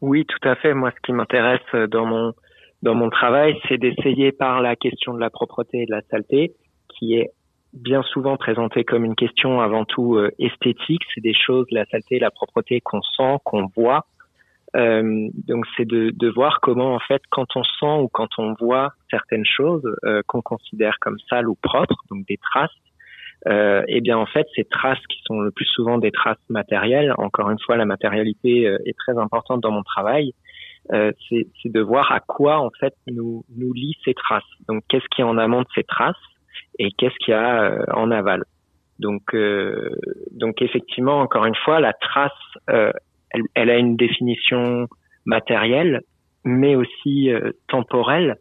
Oui, 0.02 0.26
tout 0.26 0.48
à 0.48 0.56
fait. 0.56 0.74
Moi, 0.74 0.92
ce 0.92 1.02
qui 1.02 1.14
m'intéresse 1.14 1.62
euh, 1.74 1.88
dans 1.88 2.06
mon 2.06 2.34
dans 2.82 2.96
mon 2.96 3.10
travail, 3.10 3.60
c'est 3.68 3.78
d'essayer 3.78 4.32
par 4.32 4.60
la 4.60 4.76
question 4.76 5.14
de 5.14 5.20
la 5.20 5.30
propreté 5.30 5.84
et 5.84 5.86
de 5.86 5.92
la 5.92 6.02
saleté, 6.10 6.54
qui 6.90 7.16
est 7.16 7.30
bien 7.74 8.02
souvent 8.02 8.38
présentée 8.38 8.84
comme 8.84 9.06
une 9.06 9.16
question 9.16 9.62
avant 9.62 9.86
tout 9.86 10.16
euh, 10.16 10.32
esthétique. 10.40 11.04
C'est 11.14 11.22
des 11.22 11.36
choses, 11.36 11.68
la 11.72 11.86
saleté, 11.86 12.20
la 12.20 12.32
propreté 12.32 12.82
qu'on 12.82 13.02
sent, 13.02 13.38
qu'on 13.44 13.68
voit. 13.76 14.06
Euh, 14.76 15.30
donc, 15.48 15.66
c'est 15.78 15.86
de, 15.86 16.12
de 16.12 16.30
voir 16.30 16.60
comment, 16.62 16.96
en 16.96 17.00
fait, 17.00 17.22
quand 17.30 17.56
on 17.56 17.64
sent 17.64 18.02
ou 18.02 18.08
quand 18.08 18.30
on 18.38 18.54
voit 18.54 18.94
certaines 19.10 19.46
choses 19.46 19.84
euh, 20.06 20.22
qu'on 20.28 20.42
considère 20.42 20.98
comme 21.00 21.20
sales 21.30 21.48
ou 21.48 21.56
propres, 21.56 22.02
donc 22.10 22.26
des 22.26 22.38
traces, 22.38 22.72
euh, 23.48 23.84
eh 23.88 24.02
bien 24.02 24.18
en 24.18 24.26
fait 24.26 24.48
ces 24.56 24.66
traces 24.66 25.04
qui 25.10 25.20
sont 25.26 25.40
le 25.40 25.52
plus 25.52 25.66
souvent 25.66 25.98
des 25.98 26.12
traces 26.12 26.38
matérielles, 26.50 27.14
encore 27.18 27.50
une 27.50 27.60
fois 27.60 27.76
la 27.76 27.86
matérialité 27.86 28.68
euh, 28.68 28.78
est 28.86 28.98
très 28.98 29.18
importante 29.18 29.62
dans 29.62 29.72
mon 29.72 29.84
travail, 29.84 30.34
euh, 30.92 31.12
c'est 31.30 31.48
de 31.66 31.82
voir 31.82 32.12
à 32.12 32.20
quoi 32.20 32.60
en 32.60 32.70
fait 32.80 32.94
nous 33.08 33.44
nous 33.56 33.74
lient 33.74 33.98
ces 34.06 34.14
traces. 34.14 34.44
Donc 34.68 34.84
qu'est-ce 34.90 35.06
qui 35.16 35.22
est 35.22 35.26
en 35.26 35.38
amont 35.38 35.62
de 35.62 35.68
ces 35.76 35.84
traces 35.84 36.16
et 36.80 36.92
qu'est-ce 36.92 37.16
qu'il 37.24 37.34
y 37.34 37.38
a 37.38 37.64
euh, 37.64 37.86
en 37.94 38.12
aval. 38.12 38.44
Donc 39.00 39.34
euh, 39.34 39.90
donc 40.32 40.62
effectivement 40.62 41.20
encore 41.20 41.46
une 41.46 41.56
fois 41.56 41.80
la 41.80 41.94
trace 41.94 42.32
euh, 42.70 42.92
elle, 43.32 43.44
elle 43.56 43.70
a 43.70 43.78
une 43.78 43.96
définition 43.96 44.88
matérielle 45.26 46.02
mais 46.44 46.76
aussi 46.76 47.30
temporelle 47.68 48.38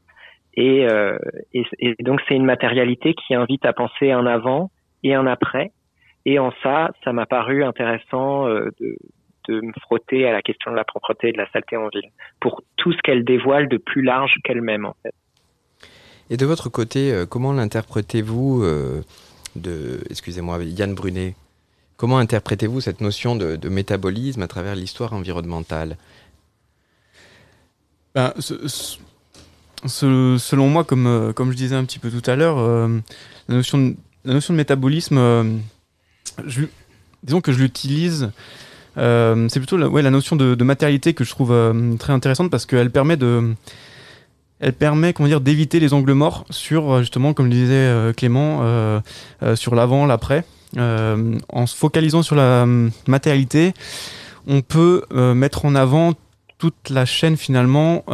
et, 0.54 0.86
euh, 0.90 1.18
et, 1.52 1.64
et 1.78 1.94
donc 2.02 2.20
c'est 2.28 2.34
une 2.34 2.44
matérialité 2.44 3.14
qui 3.14 3.34
invite 3.34 3.64
à 3.64 3.72
penser 3.72 4.10
un 4.10 4.26
avant 4.26 4.70
et 5.02 5.14
un 5.14 5.26
après. 5.26 5.72
Et 6.26 6.38
en 6.38 6.52
ça, 6.62 6.90
ça 7.04 7.12
m'a 7.12 7.26
paru 7.26 7.64
intéressant 7.64 8.46
euh, 8.46 8.70
de, 8.80 8.96
de 9.48 9.60
me 9.60 9.72
frotter 9.80 10.26
à 10.28 10.32
la 10.32 10.42
question 10.42 10.70
de 10.70 10.76
la 10.76 10.84
propreté 10.84 11.28
et 11.28 11.32
de 11.32 11.38
la 11.38 11.50
saleté 11.50 11.76
en 11.76 11.88
ville, 11.88 12.10
pour 12.40 12.62
tout 12.76 12.92
ce 12.92 12.98
qu'elle 13.02 13.24
dévoile 13.24 13.68
de 13.68 13.78
plus 13.78 14.02
large 14.02 14.34
qu'elle-même 14.44 14.84
en 14.84 14.94
fait. 15.02 15.14
Et 16.28 16.36
de 16.36 16.46
votre 16.46 16.68
côté, 16.68 17.12
euh, 17.12 17.26
comment 17.26 17.52
l'interprétez-vous 17.52 18.62
euh, 18.62 19.02
de, 19.56 20.00
excusez-moi, 20.10 20.58
Yann 20.62 20.94
Brunet 20.94 21.34
Comment 21.96 22.18
interprétez-vous 22.18 22.80
cette 22.80 23.00
notion 23.02 23.36
de, 23.36 23.56
de 23.56 23.68
métabolisme 23.68 24.40
à 24.42 24.46
travers 24.48 24.74
l'histoire 24.74 25.12
environnementale? 25.12 25.96
Ben, 28.14 28.32
ce- 28.38 28.66
ce- 28.68 28.98
ce- 29.86 30.36
selon 30.38 30.68
moi, 30.68 30.84
comme, 30.84 31.32
comme 31.34 31.50
je 31.52 31.56
disais 31.56 31.76
un 31.76 31.84
petit 31.84 31.98
peu 31.98 32.10
tout 32.10 32.28
à 32.30 32.36
l'heure, 32.36 32.58
euh, 32.58 32.88
la, 33.48 33.56
notion 33.56 33.78
de, 33.78 33.96
la 34.24 34.34
notion 34.34 34.54
de 34.54 34.56
métabolisme, 34.56 35.18
euh, 35.18 35.44
disons 37.22 37.40
que 37.40 37.52
je 37.52 37.58
l'utilise. 37.58 38.30
euh, 38.98 39.48
c'est 39.48 39.60
plutôt 39.60 39.76
la, 39.76 40.10
notion 40.10 40.36
de, 40.36 40.64
matérialité 40.64 41.14
que 41.14 41.24
je 41.24 41.30
trouve 41.30 41.52
euh, 41.52 41.96
très 41.96 42.12
intéressante 42.12 42.50
parce 42.50 42.66
qu'elle 42.66 42.90
permet 42.90 43.16
de, 43.16 43.54
elle 44.58 44.72
permet 44.72 45.12
comment 45.12 45.28
dire 45.28 45.40
d'éviter 45.40 45.80
les 45.80 45.94
angles 45.94 46.12
morts 46.12 46.44
sur 46.50 46.98
justement 47.00 47.32
comme 47.32 47.46
le 47.46 47.52
disait 47.52 48.12
Clément 48.16 49.00
sur 49.54 49.74
l'avant 49.74 50.04
l'après 50.06 50.44
en 50.76 51.66
se 51.66 51.74
focalisant 51.74 52.22
sur 52.22 52.36
la 52.36 52.66
matérialité 53.06 53.72
on 54.46 54.60
peut 54.60 55.04
mettre 55.34 55.64
en 55.64 55.74
avant 55.74 56.12
toute 56.58 56.90
la 56.90 57.06
chaîne 57.06 57.38
finalement 57.38 58.04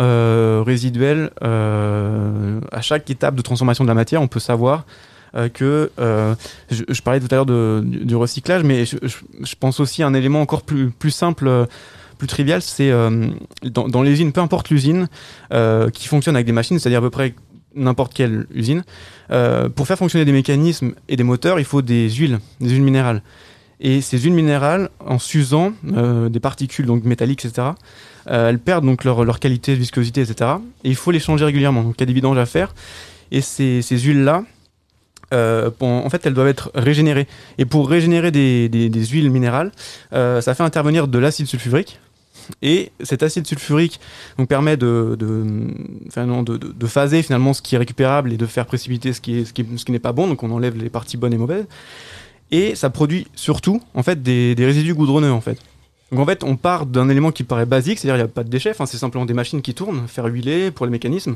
résiduelle 0.65 1.31
à 1.41 2.81
chaque 2.81 3.11
étape 3.11 3.35
de 3.35 3.43
transformation 3.43 3.83
de 3.83 3.89
la 3.89 3.95
matière 3.95 4.23
on 4.23 4.29
peut 4.29 4.39
savoir 4.39 4.85
que 5.53 5.91
euh, 5.99 6.35
je, 6.71 7.01
parlais 7.03 7.21
tout 7.21 7.29
à 7.31 7.35
l'heure 7.35 7.47
du, 7.47 8.17
recyclage 8.17 8.63
mais 8.63 8.85
je, 8.87 9.55
pense 9.59 9.81
aussi 9.81 10.03
à 10.03 10.07
un 10.07 10.15
élément 10.15 10.41
encore 10.41 10.63
plus, 10.63 11.11
simple 11.11 11.49
euh, 11.49 11.67
plus 12.19 12.27
trivial 12.27 12.63
c'est 12.63 12.91
euh, 12.91 13.29
dans, 13.63 13.89
dans 13.89 14.03
l'usine 14.03 14.33
peu 14.33 14.41
importe 14.41 14.71
l'usine 14.71 15.09
euh, 15.53 15.91
qui 15.91 16.09
fonctionne 16.09 16.37
avec 16.37 16.47
des 16.47 16.53
machines 16.53 16.79
c'est-à-dire 16.79 17.01
à 17.01 17.03
peu 17.03 17.11
près 17.11 17.35
n'importe 17.75 18.15
quelle 18.15 18.47
usine 18.55 18.85
euh, 19.31 19.69
pour 19.69 19.87
faire 19.87 19.99
fonctionner 19.99 20.25
des 20.25 20.33
mécanismes 20.33 20.95
et 21.09 21.17
des 21.17 21.25
moteurs 21.25 21.59
il 21.59 21.67
faut 21.67 21.83
des 21.83 22.09
huiles 22.11 22.39
des 22.61 22.71
huiles 22.71 22.83
minérales 22.83 23.23
et 23.81 24.01
ces 24.01 24.19
huiles 24.19 24.33
minérales, 24.33 24.89
en 25.01 25.19
s'usant 25.19 25.73
euh, 25.93 26.29
des 26.29 26.41
particules 26.41 26.87
donc 26.87 27.05
métalliques, 27.05 27.45
etc., 27.45 27.69
euh, 28.29 28.49
elles 28.49 28.59
perdent 28.59 28.87
donc 28.87 29.05
leur, 29.05 29.25
leur 29.25 29.39
qualité, 29.39 29.75
viscosité, 29.75 30.23
etc. 30.23 30.53
Et 30.83 30.89
il 30.89 30.97
faut 30.97 31.11
les 31.11 31.21
changer 31.21 31.45
régulièrement. 31.45 31.83
Donc 31.83 31.95
il 31.99 32.01
y 32.01 32.03
a 32.05 32.07
des 32.07 32.13
vidanges 32.13 32.39
à 32.39 32.47
faire. 32.47 32.75
Et 33.31 33.41
ces 33.41 33.83
huiles-là, 33.83 34.45
euh, 35.35 35.71
en 35.81 36.09
fait, 36.11 36.25
elles 36.27 36.35
doivent 36.35 36.49
être 36.49 36.71
régénérées. 36.75 37.27
Et 37.59 37.65
pour 37.65 37.89
régénérer 37.89 38.31
des, 38.31 39.07
huiles 39.11 39.31
minérales, 39.31 39.73
euh, 40.13 40.41
ça 40.41 40.55
fait 40.55 40.63
intervenir 40.63 41.09
de 41.09 41.19
l'acide 41.19 41.47
sulfurique. 41.47 42.01
Et 42.63 42.93
cet 43.03 43.25
acide 43.25 43.47
sulfurique 43.47 43.99
donc, 44.39 44.49
permet 44.49 44.77
de, 44.77 45.17
de, 45.19 46.87
phaser 46.87 47.23
finalement 47.23 47.53
ce 47.53 47.61
qui 47.61 47.75
est 47.75 47.79
récupérable 47.79 48.33
et 48.33 48.37
de 48.37 48.47
faire 48.47 48.67
précipiter 48.67 49.13
ce 49.13 49.21
qui, 49.21 49.41
est, 49.41 49.45
ce 49.45 49.53
qui, 49.53 49.93
n'est 49.93 49.99
pas 49.99 50.13
bon. 50.13 50.29
Donc 50.29 50.43
on 50.45 50.51
enlève 50.53 50.77
les 50.77 50.89
parties 50.89 51.17
bonnes 51.17 51.35
et 51.35 51.39
mauvaises 51.39 51.67
et 52.51 52.75
ça 52.75 52.91
produit 52.91 53.27
surtout 53.35 53.83
en 53.95 54.03
fait 54.03 54.23
des, 54.23 54.55
résidus 54.59 54.95
goudronneux 54.95 55.33
en 55.33 55.41
fait. 55.41 55.59
Donc 56.13 56.21
en 56.21 56.25
fait, 56.27 56.45
on 56.45 56.57
part 56.57 56.87
d'un 56.87 57.09
élément 57.09 57.33
qui 57.33 57.43
paraît 57.43 57.67
basique, 57.67 57.99
c'est-à-dire 57.99 58.15
il 58.15 58.25
n'y 58.25 58.31
a 58.31 58.33
pas 58.33 58.45
de 58.45 58.49
déchets, 58.49 58.73
c'est 58.87 58.97
simplement 58.97 59.27
des 59.27 59.35
machines 59.35 59.61
qui 59.61 59.75
tournent, 59.75 60.07
faire 60.07 60.27
huiler 60.27 60.71
pour 60.71 60.87
les 60.87 60.93
mécanismes, 60.93 61.35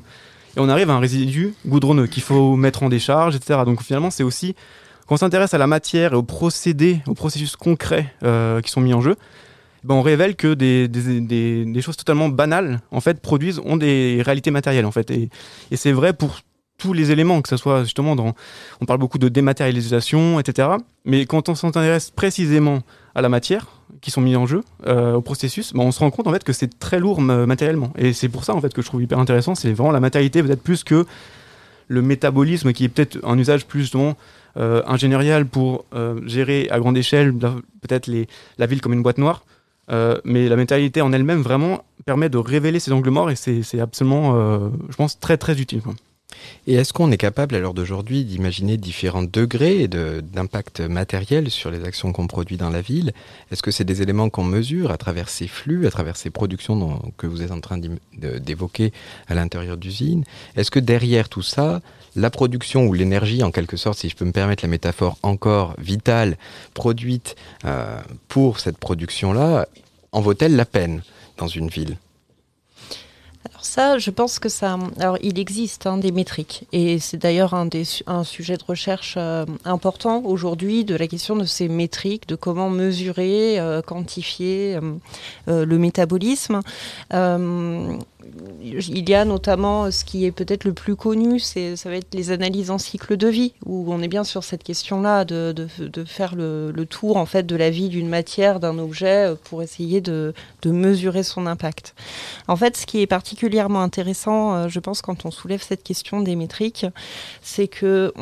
et 0.57 0.61
on 0.61 0.69
arrive 0.69 0.91
à 0.91 0.95
un 0.95 0.99
résidu 0.99 1.55
goudronneux 1.67 2.07
qu'il 2.07 2.23
faut 2.23 2.57
mettre 2.57 2.83
en 2.83 2.89
décharge, 2.89 3.37
etc. 3.37 3.61
Donc 3.65 3.83
finalement, 3.83 4.11
c'est 4.11 4.23
aussi 4.23 4.55
quand 5.07 5.15
on 5.15 5.19
s'intéresse 5.19 5.55
à 5.55 5.59
la 5.59 5.67
matière 5.67 6.13
et 6.13 6.17
aux 6.17 6.23
procédés, 6.23 7.01
aux 7.07 7.15
processus 7.15 7.57
concrets 7.57 8.13
euh, 8.23 8.61
qui 8.61 8.71
sont 8.71 8.81
mis 8.81 8.95
en 8.95 9.01
jeu, 9.01 9.17
ben, 9.83 9.95
on 9.95 10.03
révèle 10.03 10.37
que 10.37 10.55
des, 10.55 11.81
choses 11.81 11.97
totalement 11.97 12.29
banales 12.29 12.81
en 12.91 13.01
fait 13.01 13.21
produisent 13.21 13.61
ont 13.65 13.77
des 13.77 14.23
réalités 14.25 14.51
matérielles 14.51 14.87
en 14.87 14.93
fait, 14.93 15.11
et, 15.11 15.31
et 15.71 15.77
c'est 15.77 15.93
vrai 15.93 16.13
pour 16.13 16.41
tous 16.79 16.93
les 16.93 17.11
éléments, 17.11 17.43
que 17.43 17.49
ce 17.49 17.57
soit 17.57 17.83
justement 17.85 18.17
dans 18.17 18.35
on 18.81 18.87
parle 18.87 18.99
beaucoup 18.99 19.19
de 19.19 19.29
dématérialisation, 19.29 20.41
etc. 20.41 20.69
Mais 21.05 21.27
quand 21.27 21.49
on 21.49 21.55
s'intéresse 21.55 22.11
précisément 22.11 22.81
à 23.15 23.21
la 23.21 23.29
matière 23.29 23.80
qui 24.01 24.11
sont 24.11 24.21
mis 24.21 24.35
en 24.37 24.47
jeu, 24.47 24.63
euh, 24.87 25.15
au 25.15 25.21
processus, 25.21 25.73
ben, 25.75 25.81
on 25.83 25.93
se 25.93 25.99
rend 26.01 26.11
compte 26.11 26.27
en 26.27 26.33
fait 26.33 26.43
que 26.45 26.53
c'est 26.53 26.79
très 26.79 26.99
lourd 26.99 27.21
ma- 27.21 27.45
matériellement. 27.47 27.93
Et 27.99 28.13
c'est 28.13 28.29
pour 28.29 28.45
ça 28.45 28.55
en 28.55 28.61
fait 28.61 28.73
que 28.73 28.81
je 28.83 28.87
trouve 28.87 29.03
hyper 29.03 29.19
intéressant, 29.19 29.55
c'est 29.55 29.73
vraiment 29.73 29.93
la 29.93 30.01
matérialité 30.01 30.43
peut-être 30.43 30.63
plus 30.63 30.85
que 30.85 31.07
le 31.89 32.03
métabolisme 32.03 32.73
qui 32.73 32.85
est 32.85 32.89
peut-être 32.89 33.19
un 33.25 33.37
usage 33.39 33.67
plus 33.67 33.81
justement 33.81 34.17
euh, 34.57 34.83
ingénierial 34.87 35.45
pour 35.47 35.85
euh, 35.95 36.21
gérer 36.27 36.69
à 36.71 36.79
grande 36.79 36.97
échelle 36.97 37.35
la- 37.41 37.55
peut-être 37.83 38.11
la 38.59 38.67
ville 38.67 38.81
comme 38.81 38.93
une 38.93 39.03
boîte 39.03 39.19
noire. 39.19 39.45
Mais 40.25 40.49
la 40.49 40.55
matérialité 40.55 41.01
en 41.03 41.13
elle-même 41.13 41.41
vraiment 41.43 41.83
permet 42.07 42.29
de 42.29 42.39
révéler 42.39 42.79
ces 42.79 42.93
angles 42.93 43.11
morts 43.11 43.29
et 43.29 43.35
c'est 43.35 43.81
absolument, 43.81 44.71
je 44.89 44.95
pense, 44.95 45.19
très 45.19 45.37
très 45.37 45.61
utile. 45.61 45.81
Et 46.67 46.75
est-ce 46.75 46.93
qu'on 46.93 47.11
est 47.11 47.17
capable 47.17 47.55
à 47.55 47.59
l'heure 47.59 47.75
d'aujourd'hui 47.75 48.25
d'imaginer 48.25 48.77
différents 48.77 49.23
degrés 49.23 49.89
de- 49.89 50.23
d'impact 50.33 50.81
matériel 50.81 51.51
sur 51.51 51.71
les 51.71 51.85
actions 51.85 52.13
qu'on 52.13 52.27
produit 52.27 52.57
dans 52.57 52.71
la 52.71 52.81
ville? 52.83 53.13
Est-ce 53.51 53.63
que 53.63 53.71
c'est 53.71 53.85
des 53.85 54.03
éléments 54.03 54.29
qu'on 54.31 54.45
mesure 54.45 54.91
à 54.91 54.97
travers 54.97 55.29
ces 55.29 55.49
flux, 55.49 55.87
à 55.87 55.91
travers 55.91 56.17
ces 56.17 56.31
productions 56.31 56.77
dont- 56.77 57.01
que 57.17 57.27
vous 57.27 57.43
êtes 57.43 57.51
en 57.51 57.61
train 57.61 57.79
d'évoquer 58.19 58.93
à 59.29 59.35
l'intérieur 59.35 59.77
d'usines 59.77 60.25
Est-ce 60.57 60.71
que 60.71 60.81
derrière 60.81 61.29
tout 61.29 61.43
ça, 61.43 61.81
la 62.17 62.31
production 62.31 62.87
ou 62.87 62.93
l'énergie, 62.95 63.43
en 63.43 63.51
quelque 63.51 63.77
sorte, 63.77 63.99
si 63.99 64.09
je 64.09 64.17
peux 64.17 64.25
me 64.25 64.33
permettre 64.33 64.65
la 64.65 64.69
métaphore 64.69 65.17
encore 65.23 65.75
vitale, 65.79 66.37
produite 66.75 67.37
euh, 67.65 68.01
pour 68.29 68.59
cette 68.61 68.79
production-là, 68.79 69.67
en 70.13 70.21
vaut-elle 70.21 70.57
la 70.57 70.65
peine 70.65 71.03
dans 71.39 71.47
une 71.47 71.69
ville? 71.69 71.97
Alors 73.49 73.65
ça, 73.65 73.97
je 73.99 74.11
pense 74.11 74.39
que 74.39 74.51
ça. 74.51 74.79
Alors, 74.99 75.17
il 75.23 75.39
existe 75.39 75.87
hein, 75.87 75.97
des 75.97 76.13
métriques, 76.13 76.67
et 76.73 76.99
c'est 76.99 77.17
d'ailleurs 77.17 77.55
un 77.55 77.69
un 78.07 78.25
sujet 78.25 78.57
de 78.59 78.65
recherche 78.65 79.15
euh, 79.17 79.47
important 79.65 80.23
aujourd'hui 80.25 80.85
de 80.85 80.95
la 80.95 81.07
question 81.07 81.37
de 81.37 81.47
ces 81.47 81.69
métriques, 81.69 82.29
de 82.29 82.35
comment 82.37 82.69
mesurer, 82.69 83.59
euh, 83.59 83.81
quantifier 83.81 84.79
euh, 85.49 85.65
le 85.65 85.79
métabolisme. 85.79 86.61
Il 88.63 89.09
y 89.09 89.15
a 89.15 89.25
notamment 89.25 89.91
ce 89.91 90.05
qui 90.05 90.25
est 90.27 90.31
peut-être 90.31 90.65
le 90.65 90.75
plus 90.75 90.95
connu, 90.95 91.41
ça 91.41 91.89
va 91.89 91.97
être 91.97 92.15
les 92.15 92.31
analyses 92.31 92.71
en 92.71 92.79
cycle 92.79 93.17
de 93.17 93.27
vie, 93.27 93.55
où 93.65 93.93
on 93.93 94.03
est 94.03 94.09
bien 94.09 94.25
sur 94.25 94.45
cette 94.45 94.63
question-là 94.63 95.25
de, 95.25 95.53
de- 95.53 96.05
faire 96.05 96.35
le, 96.37 96.71
le 96.71 96.87
tour 96.87 97.17
en 97.17 97.27
fait 97.27 97.45
de 97.45 97.57
la 97.57 97.71
vie 97.71 97.89
d'une 97.89 98.09
matière, 98.09 98.61
d'un 98.61 98.79
objet, 98.79 99.33
pour 99.45 99.63
essayer 99.63 100.01
de, 100.01 100.35
de 100.63 100.71
mesurer 100.71 101.23
son 101.23 101.47
impact. 101.47 101.95
En 102.47 102.57
fait, 102.57 102.77
ce 102.77 102.87
qui 102.87 103.01
est 103.01 103.07
particulièrement 103.31 103.81
intéressant, 103.81 104.55
euh, 104.55 104.69
je 104.69 104.81
pense, 104.81 105.03
quand 105.03 105.25
on 105.25 105.31
soulève 105.31 105.63
cette 105.63 105.85
question 105.85 106.21
des 106.21 106.35
métriques, 106.35 106.85
c'est 107.43 107.69
que 107.69 108.13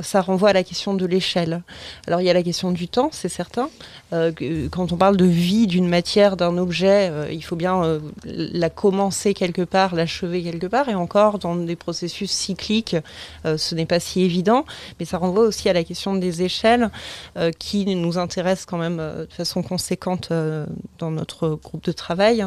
ça 0.00 0.22
renvoie 0.22 0.50
à 0.50 0.52
la 0.54 0.64
question 0.64 0.94
de 0.94 1.04
l'échelle. 1.04 1.62
Alors, 2.06 2.22
il 2.22 2.24
y 2.24 2.30
a 2.30 2.32
la 2.32 2.42
question 2.42 2.72
du 2.72 2.88
temps, 2.88 3.10
c'est 3.12 3.28
certain. 3.28 3.68
Euh, 4.14 4.32
quand 4.70 4.90
on 4.92 4.96
parle 4.96 5.18
de 5.18 5.26
vie 5.26 5.66
d'une 5.66 5.86
matière, 5.86 6.38
d'un 6.38 6.56
objet, 6.56 7.10
euh, 7.10 7.30
il 7.30 7.44
faut 7.44 7.56
bien 7.56 8.00
la 8.24 8.70
commencer 8.70 9.34
quelque 9.34 9.62
part, 9.62 9.94
l'achever 9.94 10.42
quelque 10.42 10.66
part, 10.66 10.88
et 10.88 10.94
encore 10.94 11.38
dans 11.38 11.56
des 11.56 11.76
processus 11.76 12.30
cycliques, 12.30 12.96
ce 13.44 13.74
n'est 13.74 13.86
pas 13.86 14.00
si 14.00 14.22
évident. 14.22 14.64
Mais 14.98 15.04
ça 15.04 15.18
renvoie 15.18 15.44
aussi 15.44 15.68
à 15.68 15.74
la 15.74 15.84
question 15.84 16.14
des 16.14 16.42
échelles, 16.42 16.90
qui 17.58 17.84
nous 17.84 18.16
intéresse 18.16 18.64
quand 18.64 18.78
même 18.78 18.96
de 18.96 19.28
façon 19.30 19.62
conséquente 19.62 20.32
dans 20.98 21.10
notre 21.10 21.58
groupe 21.62 21.84
de 21.84 21.92
travail 21.92 22.46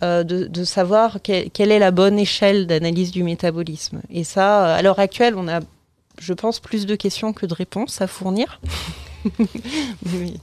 de 0.00 0.64
savoir 0.64 1.11
que- 1.20 1.48
quelle 1.48 1.72
est 1.72 1.78
la 1.78 1.90
bonne 1.90 2.18
échelle 2.18 2.66
d'analyse 2.66 3.10
du 3.10 3.22
métabolisme. 3.24 4.00
Et 4.10 4.24
ça, 4.24 4.74
à 4.74 4.82
l'heure 4.82 4.98
actuelle, 5.00 5.34
on 5.36 5.48
a, 5.48 5.60
je 6.20 6.32
pense, 6.32 6.60
plus 6.60 6.86
de 6.86 6.94
questions 6.94 7.32
que 7.32 7.46
de 7.46 7.54
réponses 7.54 8.00
à 8.00 8.06
fournir. 8.06 8.60
Oui. 10.14 10.34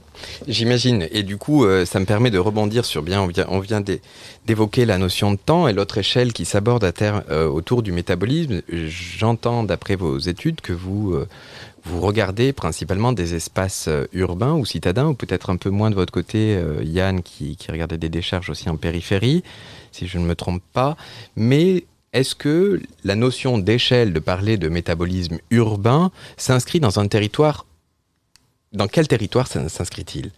J'imagine. 0.48 1.06
Et 1.12 1.22
du 1.22 1.36
coup, 1.36 1.64
euh, 1.66 1.84
ça 1.84 2.00
me 2.00 2.06
permet 2.06 2.30
de 2.30 2.38
rebondir 2.38 2.84
sur 2.86 3.02
bien, 3.02 3.20
on 3.20 3.26
vient, 3.26 3.44
on 3.50 3.58
vient 3.60 3.80
d'é- 3.82 4.00
d'évoquer 4.46 4.86
la 4.86 4.96
notion 4.96 5.32
de 5.32 5.36
temps 5.36 5.68
et 5.68 5.72
l'autre 5.74 5.98
échelle 5.98 6.32
qui 6.32 6.46
s'aborde 6.46 6.82
à 6.84 6.92
terre 6.92 7.22
euh, 7.30 7.46
autour 7.46 7.82
du 7.82 7.92
métabolisme. 7.92 8.62
J'entends, 8.72 9.64
d'après 9.64 9.96
vos 9.96 10.18
études, 10.18 10.62
que 10.62 10.72
vous, 10.72 11.12
euh, 11.12 11.28
vous 11.84 12.00
regardez 12.00 12.52
principalement 12.52 13.12
des 13.12 13.34
espaces 13.34 13.86
euh, 13.88 14.06
urbains 14.12 14.54
ou 14.54 14.64
citadins, 14.64 15.08
ou 15.08 15.14
peut-être 15.14 15.50
un 15.50 15.56
peu 15.56 15.70
moins 15.70 15.90
de 15.90 15.94
votre 15.94 16.12
côté, 16.12 16.56
euh, 16.56 16.82
Yann, 16.84 17.22
qui, 17.22 17.56
regardait 17.68 17.98
des 17.98 18.08
décharges 18.08 18.50
aussi 18.50 18.68
en 18.68 18.76
périphérie, 18.76 19.42
si 19.92 20.06
je 20.06 20.18
ne 20.18 20.24
me 20.24 20.34
trompe 20.34 20.62
pas. 20.72 20.96
Mais 21.36 21.84
est-ce 22.12 22.34
que 22.34 22.80
la 23.04 23.14
notion 23.14 23.58
d'échelle, 23.58 24.12
de 24.12 24.20
parler 24.20 24.56
de 24.56 24.68
métabolisme 24.68 25.38
urbain, 25.50 26.10
s'inscrit 26.36 26.80
dans 26.80 26.98
un 26.98 27.08
territoire 27.08 27.66
dans 28.72 28.86
quel 28.86 29.08
territoire 29.08 29.48
s'in- 29.48 29.68
s'inscrit-il? 29.68 30.30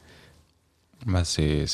Bah, 1.04 1.22
c'est 1.24 1.66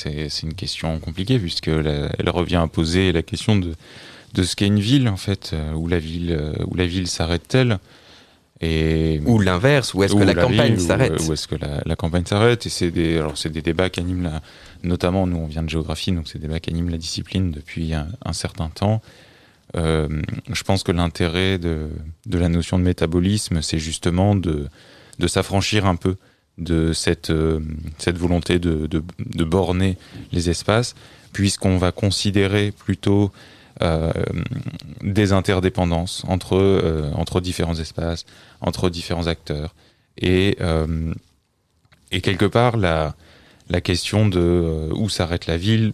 une 0.42 0.54
question 0.54 0.98
compliquée 0.98 1.38
puisque 1.38 1.66
la- 1.68 2.10
elle 2.18 2.30
revient 2.30 2.56
à 2.56 2.66
poser 2.66 3.12
la 3.12 3.22
question 3.22 3.54
de, 3.56 3.74
de 4.34 4.42
ce 4.42 4.56
qu'est 4.56 4.66
une 4.66 4.80
ville 4.80 5.08
en 5.08 5.16
fait, 5.16 5.50
euh, 5.52 5.72
où 5.74 5.86
la 5.86 6.00
ville, 6.00 6.54
où 6.66 6.74
la 6.74 6.86
ville 6.86 7.06
s'arrête-t-elle? 7.06 7.78
Et 8.60 9.20
Ou 9.24 9.38
l'inverse 9.38 9.94
Ou 9.94 10.02
est-ce 10.02 10.14
que 10.14 10.24
la, 10.24 10.34
campagne 10.34 10.78
s'arrête 10.78 11.12
euh, 11.12 11.28
Ou 11.28 11.32
est-ce 11.32 11.46
que 11.46 11.54
la, 11.54 11.96
campagne 11.96 12.24
s'arrête 12.24 12.66
Et 12.66 12.68
c'est 12.68 12.90
des, 12.90 13.18
alors 13.18 13.38
c'est 13.38 13.50
des 13.50 13.62
débats 13.62 13.88
qui 13.88 14.00
animent 14.00 14.24
la, 14.24 14.42
notamment 14.82 15.26
nous 15.26 15.36
on 15.36 15.46
vient 15.46 15.62
de 15.62 15.68
géographie, 15.68 16.10
donc 16.12 16.28
c'est 16.28 16.38
des 16.38 16.48
débats 16.48 16.58
qui 16.58 16.70
animent 16.70 16.90
la 16.90 16.98
discipline 16.98 17.52
depuis 17.52 17.94
un, 17.94 18.08
un 18.24 18.32
certain 18.32 18.68
temps. 18.68 19.00
Euh, 19.76 20.08
je 20.50 20.62
pense 20.64 20.82
que 20.82 20.92
l'intérêt 20.92 21.58
de, 21.58 21.88
de 22.26 22.38
la 22.38 22.48
notion 22.48 22.78
de 22.78 22.84
métabolisme, 22.84 23.62
c'est 23.62 23.78
justement 23.78 24.34
de, 24.34 24.66
de 25.18 25.26
s'affranchir 25.26 25.86
un 25.86 25.96
peu 25.96 26.16
de 26.56 26.92
cette, 26.92 27.30
euh, 27.30 27.60
cette 27.98 28.18
volonté 28.18 28.58
de, 28.58 28.88
de 28.88 29.44
borner 29.44 29.96
les 30.32 30.50
espaces, 30.50 30.96
puisqu'on 31.32 31.76
va 31.76 31.92
considérer 31.92 32.72
plutôt 32.72 33.30
des 35.02 35.32
interdépendances 35.32 36.24
entre, 36.26 37.12
entre 37.14 37.40
différents 37.40 37.76
espaces, 37.76 38.24
entre 38.60 38.90
différents 38.90 39.26
acteurs. 39.26 39.74
Et, 40.16 40.56
et 42.10 42.20
quelque 42.20 42.46
part, 42.46 42.76
la, 42.76 43.14
la 43.68 43.80
question 43.80 44.26
de 44.28 44.88
où 44.94 45.08
s'arrête 45.08 45.46
la 45.46 45.56
ville, 45.56 45.92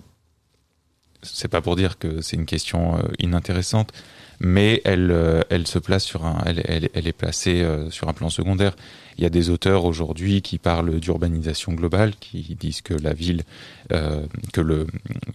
c'est 1.22 1.48
pas 1.48 1.60
pour 1.60 1.76
dire 1.76 1.98
que 1.98 2.20
c'est 2.20 2.36
une 2.36 2.46
question 2.46 2.98
inintéressante, 3.18 3.92
mais 4.40 4.80
elle, 4.84 5.10
euh, 5.10 5.42
elle 5.50 5.66
se 5.66 5.78
place 5.78 6.04
sur 6.04 6.24
un, 6.24 6.42
elle, 6.46 6.62
elle, 6.66 6.88
elle 6.92 7.06
est 7.06 7.12
placée 7.12 7.62
euh, 7.62 7.90
sur 7.90 8.08
un 8.08 8.12
plan 8.12 8.30
secondaire. 8.30 8.74
Il 9.16 9.22
y 9.22 9.26
a 9.26 9.30
des 9.30 9.48
auteurs 9.48 9.84
aujourd'hui 9.84 10.42
qui 10.42 10.58
parlent 10.58 10.98
d'urbanisation 10.98 11.72
globale, 11.72 12.14
qui 12.18 12.56
disent 12.58 12.82
que 12.82 12.94
la 12.94 13.14
ville, 13.14 13.42
euh, 13.92 14.26
que 14.52 14.60
le, 14.60 14.86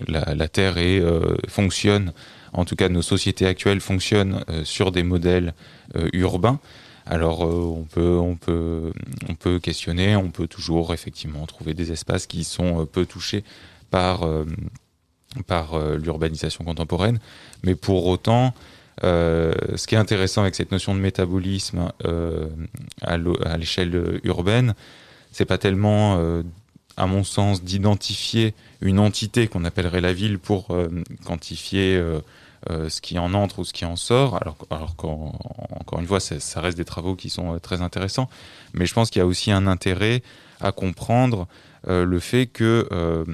la, 0.08 0.48
Terre 0.50 0.78
est, 0.78 1.00
euh, 1.00 1.38
fonctionne, 1.48 2.12
en 2.54 2.66
tout 2.66 2.76
cas 2.76 2.90
nos 2.90 3.02
sociétés 3.02 3.46
actuelles 3.46 3.82
fonctionnent 3.82 4.44
sur 4.64 4.92
des 4.92 5.04
modèles 5.04 5.54
urbains. 6.14 6.60
Alors 7.06 7.42
on 7.42 7.84
peut, 7.84 8.18
on 8.18 8.36
peut, 8.36 8.92
on 9.28 9.36
peut 9.36 9.60
questionner, 9.60 10.16
on 10.16 10.30
peut 10.30 10.48
toujours 10.48 10.94
effectivement 10.94 11.46
trouver 11.46 11.74
des 11.74 11.92
espaces 11.92 12.28
qui 12.28 12.44
sont 12.44 12.86
peu 12.86 13.06
touchés 13.06 13.44
par 13.90 14.28
par 15.48 15.80
l'urbanisation 15.98 16.64
contemporaine, 16.64 17.20
mais 17.64 17.76
pour 17.76 18.08
autant, 18.08 18.54
euh, 19.04 19.54
ce 19.76 19.88
qui 19.88 19.96
est 19.96 19.98
intéressant 19.98 20.42
avec 20.42 20.56
cette 20.56 20.72
notion 20.72 20.94
de 20.94 21.00
métabolisme 21.00 21.92
euh, 22.06 22.48
à 23.02 23.58
l'échelle 23.58 24.20
urbaine, 24.24 24.74
c'est 25.32 25.46
pas 25.46 25.58
tellement, 25.58 26.18
euh, 26.20 26.44
à 27.00 27.08
mon 27.08 27.24
sens, 27.24 27.64
d'identifier 27.64 28.54
une 28.82 29.00
entité 29.00 29.48
qu'on 29.48 29.64
appellerait 29.64 30.02
la 30.02 30.14
ville 30.14 30.38
pour 30.38 30.72
euh, 30.72 30.90
quantifier 31.26 31.96
euh, 31.96 32.20
euh, 32.70 32.90
ce 32.90 33.00
qui 33.00 33.18
en 33.18 33.34
entre 33.34 33.60
ou 33.60 33.64
ce 33.64 33.72
qui 33.72 33.86
en 33.86 33.96
sort. 33.96 34.38
Alors, 34.42 34.58
alors 34.70 34.96
qu'encore 34.98 36.00
une 36.00 36.06
fois, 36.06 36.20
ça 36.20 36.62
reste 36.62 36.78
des 36.78 36.86
travaux 36.86 37.16
qui 37.16 37.30
sont 37.30 37.58
très 37.60 37.82
intéressants, 37.82 38.30
mais 38.74 38.86
je 38.86 38.94
pense 38.94 39.10
qu'il 39.10 39.22
y 39.22 39.24
a 39.24 39.26
aussi 39.26 39.50
un 39.52 39.66
intérêt 39.66 40.22
à 40.60 40.74
comprendre 40.74 41.48
le 41.88 42.20
fait 42.20 42.48
que 42.48 43.26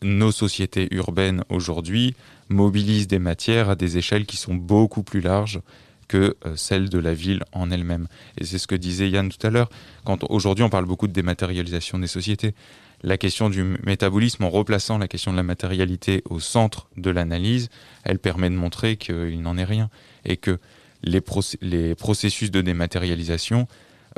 nos 0.00 0.32
sociétés 0.32 0.88
urbaines 0.90 1.44
aujourd'hui 1.50 2.16
mobilisent 2.48 3.08
des 3.08 3.18
matières 3.18 3.68
à 3.68 3.74
des 3.74 3.98
échelles 3.98 4.24
qui 4.24 4.38
sont 4.38 4.54
beaucoup 4.54 5.02
plus 5.02 5.20
larges 5.20 5.60
que 6.08 6.36
euh, 6.46 6.56
celles 6.56 6.88
de 6.88 6.98
la 6.98 7.14
ville 7.14 7.42
en 7.52 7.70
elle-même. 7.70 8.06
Et 8.38 8.44
c'est 8.44 8.58
ce 8.58 8.66
que 8.66 8.74
disait 8.74 9.08
Yann 9.08 9.28
tout 9.28 9.46
à 9.46 9.50
l'heure. 9.50 9.70
Quand 10.04 10.24
aujourd'hui 10.30 10.64
on 10.64 10.70
parle 10.70 10.86
beaucoup 10.86 11.06
de 11.06 11.12
dématérialisation 11.12 11.98
des 11.98 12.06
sociétés, 12.06 12.54
la 13.02 13.18
question 13.18 13.50
du 13.50 13.62
métabolisme, 13.84 14.44
en 14.44 14.50
replaçant 14.50 14.98
la 14.98 15.08
question 15.08 15.30
de 15.30 15.36
la 15.36 15.42
matérialité 15.42 16.22
au 16.30 16.40
centre 16.40 16.88
de 16.96 17.10
l'analyse, 17.10 17.68
elle 18.02 18.18
permet 18.18 18.48
de 18.48 18.54
montrer 18.54 18.96
qu'il 18.96 19.42
n'en 19.42 19.58
est 19.58 19.64
rien 19.64 19.90
et 20.24 20.36
que 20.36 20.58
les, 21.02 21.20
process 21.20 21.58
les 21.60 21.94
processus 21.94 22.50
de 22.50 22.62
dématérialisation 22.62 23.68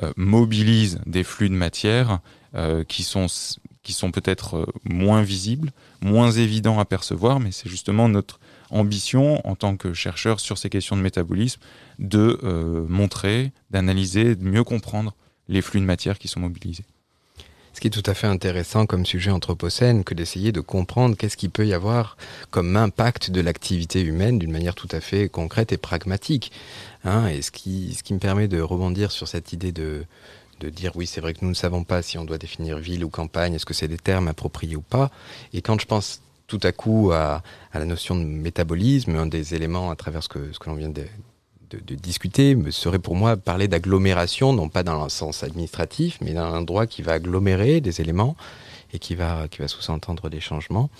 euh, 0.03 0.13
mobilisent 0.17 1.01
des 1.07 1.25
flux 1.25 1.49
de 1.49 1.55
matière 1.55 2.21
euh, 2.55 2.85
qui 2.85 3.03
sont 3.03 3.27
qui 3.83 3.93
sont 3.93 4.11
peut-être 4.11 4.67
moins 4.83 5.23
visibles, 5.23 5.71
moins 6.01 6.33
évidents 6.33 6.81
à 6.81 6.85
percevoir, 6.85 7.39
mais 7.39 7.53
c'est 7.53 7.69
justement 7.69 8.09
notre 8.09 8.41
ambition 8.71 9.47
en 9.47 9.55
tant 9.55 9.77
que 9.77 9.95
chercheur 9.95 10.41
sur 10.41 10.59
ces 10.59 10.71
questions 10.71 10.97
de 10.97 11.03
métabolisme 11.03 11.61
de 11.99 12.39
euh, 12.43 12.85
montrer, 12.89 13.53
d'analyser, 13.71 14.35
de 14.35 14.45
mieux 14.45 14.65
comprendre 14.65 15.15
les 15.49 15.63
flux 15.63 15.81
de 15.81 15.87
matière 15.87 16.19
qui 16.19 16.29
sont 16.29 16.41
mobilisés. 16.41 16.85
Ce 17.73 17.81
qui 17.81 17.89
est 17.89 17.91
tout 17.91 18.03
à 18.07 18.15
fait 18.15 18.27
intéressant 18.27 18.87
comme 18.87 19.05
sujet 19.05 19.31
anthropocène 19.31 20.03
que 20.03 20.15
d'essayer 20.15 20.51
de 20.51 20.63
comprendre 20.63 21.15
qu'est-ce 21.15 21.37
qu'il 21.37 21.51
peut 21.51 21.67
y 21.67 21.75
avoir 21.75 22.17
comme 22.51 22.75
impact 22.75 23.31
de 23.31 23.43
l'activité 23.43 24.01
humaine 24.01 24.39
d'une 24.39 24.51
manière 24.51 24.75
tout 24.75 24.89
à 24.93 25.01
fait 25.01 25.29
concrète 25.29 25.73
et 25.73 25.77
pragmatique. 25.77 26.53
Hein, 27.05 27.27
et 27.27 27.43
ce 27.43 27.51
qui, 27.51 27.95
ce 27.95 28.03
qui 28.03 28.15
me 28.15 28.19
permet 28.19 28.49
de 28.49 28.63
rebondir 28.63 29.13
sur 29.13 29.29
cette 29.29 29.53
idée 29.53 29.73
de, 29.73 30.07
de 30.61 30.71
dire 30.71 30.93
oui, 30.97 31.07
c'est 31.07 31.21
vrai 31.21 31.35
que 31.35 31.41
nous 31.43 31.51
ne 31.51 31.55
savons 31.55 31.85
pas 31.85 32.01
si 32.01 32.17
on 32.17 32.25
doit 32.25 32.39
définir 32.39 32.79
ville 32.79 33.05
ou 33.05 33.11
campagne, 33.11 33.53
est-ce 33.53 33.67
que 33.67 33.75
c'est 33.75 33.89
des 33.89 33.99
termes 33.99 34.29
appropriés 34.29 34.77
ou 34.77 34.81
pas. 34.81 35.11
Et 35.53 35.61
quand 35.61 35.79
je 35.79 35.87
pense 35.87 36.23
tout 36.47 36.61
à 36.63 36.73
coup 36.73 37.11
à, 37.13 37.43
la 37.75 37.85
notion 37.85 38.17
de 38.17 38.25
métabolisme, 38.25 39.17
un 39.17 39.27
des 39.27 39.55
éléments 39.55 39.91
à 39.91 39.97
travers 39.97 40.23
ce 40.23 40.29
que, 40.29 40.53
ce 40.53 40.59
que 40.59 40.69
l'on 40.69 40.77
vient 40.77 40.91
de, 40.91 41.05
discuter 41.97 42.57
serait 42.71 43.01
pour 43.01 43.17
moi 43.17 43.37
parler 43.37 43.67
d'agglomération, 43.67 44.53
non 44.53 44.69
pas 44.69 44.85
dans 44.85 45.03
le 45.03 45.11
sens 45.11 45.43
administratif, 45.43 46.19
mais 46.21 46.33
d'un 46.33 46.53
endroit 46.53 46.87
qui 46.87 47.03
va 47.03 47.15
agglomérer 47.15 47.81
des 47.81 48.01
éléments 48.01 48.37
et 48.93 49.01
qui 49.01 49.17
va, 49.17 49.49
qui 49.49 49.59
va 49.59 49.69
sous-entendre 49.69 50.31
des 50.31 50.41
changements. 50.41 50.91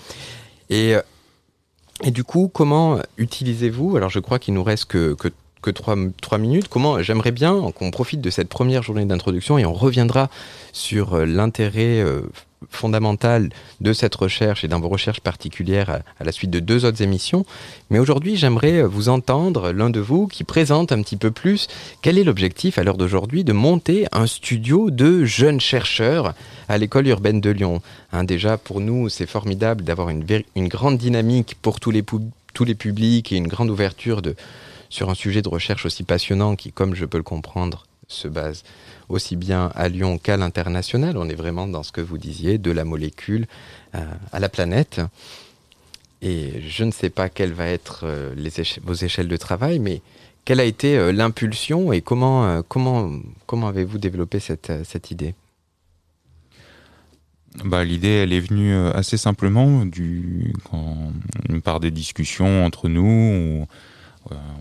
Et, 0.69 0.95
et 2.03 2.11
du 2.11 2.25
coup, 2.25 2.51
comment 2.53 2.99
utilisez-vous 3.17 3.95
Alors 3.95 4.09
je 4.09 4.19
crois 4.19 4.39
qu'il 4.39 4.55
nous 4.55 4.63
reste 4.63 4.85
que, 4.85 5.13
que 5.13 5.29
que 5.61 5.71
trois, 5.71 6.37
minutes. 6.37 6.67
Comment 6.67 7.01
j'aimerais 7.01 7.31
bien 7.31 7.71
qu'on 7.71 7.91
profite 7.91 8.21
de 8.21 8.29
cette 8.29 8.49
première 8.49 8.83
journée 8.83 9.05
d'introduction 9.05 9.57
et 9.57 9.65
on 9.65 9.73
reviendra 9.73 10.29
sur 10.71 11.15
euh, 11.15 11.25
l'intérêt 11.25 12.01
euh, 12.63 12.67
fondamental 12.69 13.49
de 13.81 13.93
cette 13.93 14.15
recherche 14.15 14.63
et 14.63 14.67
dans 14.67 14.79
vos 14.79 14.89
recherches 14.89 15.21
particulières 15.21 16.01
à, 16.19 16.23
la 16.23 16.31
suite 16.31 16.51
de 16.51 16.59
deux 16.59 16.85
autres 16.85 17.01
émissions. 17.01 17.45
Mais 17.89 17.99
aujourd'hui, 17.99 18.35
j'aimerais 18.35 18.83
vous 18.83 19.09
entendre, 19.09 19.71
l'un 19.71 19.89
de 19.89 19.99
vous, 19.99 20.27
qui 20.27 20.43
présente 20.43 20.91
un 20.91 21.01
petit 21.01 21.17
peu 21.17 21.31
plus 21.31 21.67
quel 22.01 22.17
est 22.17 22.23
l'objectif 22.23 22.77
à 22.77 22.83
l'heure 22.83 22.97
d'aujourd'hui 22.97 23.43
de 23.43 23.53
monter 23.53 24.07
un 24.11 24.27
studio 24.27 24.91
de 24.91 25.25
jeunes 25.25 25.59
chercheurs 25.59 26.33
à 26.69 26.77
l'école 26.77 27.07
urbaine 27.07 27.41
de 27.41 27.49
Lyon. 27.49 27.81
Hein, 28.11 28.23
déjà, 28.23 28.57
pour 28.57 28.81
nous, 28.81 29.09
c'est 29.09 29.27
formidable 29.27 29.83
d'avoir 29.83 30.09
une, 30.09 30.23
grande 30.67 30.97
dynamique 30.97 31.55
pour 31.61 31.79
tous 31.79 31.91
les, 31.91 32.03
tous 32.03 32.63
les 32.63 32.75
publics 32.75 33.31
et 33.31 33.37
une 33.37 33.47
grande 33.47 33.69
ouverture 33.69 34.21
de, 34.21 34.35
sur 34.89 35.09
un 35.09 35.15
sujet 35.15 35.41
de 35.41 35.49
recherche 35.49 35.85
aussi 35.85 36.03
passionnant 36.03 36.55
qui, 36.55 36.71
comme 36.71 36.95
je 36.95 37.05
peux 37.05 37.17
le 37.17 37.23
comprendre, 37.23 37.85
se 38.07 38.27
base 38.27 38.63
aussi 39.09 39.35
bien 39.35 39.71
à 39.75 39.89
Lyon 39.89 40.17
qu'à 40.17 40.37
l'international. 40.37 41.17
On 41.17 41.29
est 41.29 41.35
vraiment 41.35 41.67
dans 41.67 41.83
ce 41.83 41.91
que 41.91 42.01
vous 42.01 42.17
disiez, 42.17 42.57
de 42.57 42.71
la 42.71 42.85
molécule 42.85 43.47
euh, 43.95 44.05
à 44.31 44.39
la 44.39 44.49
planète. 44.49 45.01
Et 46.21 46.61
je 46.67 46.83
ne 46.83 46.91
sais 46.91 47.09
pas 47.09 47.29
quelles 47.29 47.53
vont 47.53 47.63
être 47.63 48.01
euh, 48.03 48.33
les 48.35 48.51
vos 48.83 48.93
échelles 48.93 49.27
de 49.27 49.37
travail, 49.37 49.79
mais 49.79 50.01
quelle 50.45 50.59
a 50.59 50.65
été 50.65 50.97
euh, 50.97 51.11
l'impulsion 51.11 51.91
et 51.91 52.01
comment, 52.01 52.61
comment, 52.63 53.11
comment 53.45 53.67
avez-vous 53.67 53.97
développé 53.97 54.39
cette, 54.39 54.71
cette 54.83 55.11
idée? 55.11 55.35
Bah, 57.65 57.83
L'idée, 57.83 58.09
elle 58.09 58.33
est 58.33 58.39
venue 58.39 58.75
assez 58.75 59.17
simplement 59.17 59.85
du, 59.85 60.53
par 61.63 61.79
des 61.79 61.91
discussions 61.91 62.65
entre 62.65 62.87
nous. 62.87 63.65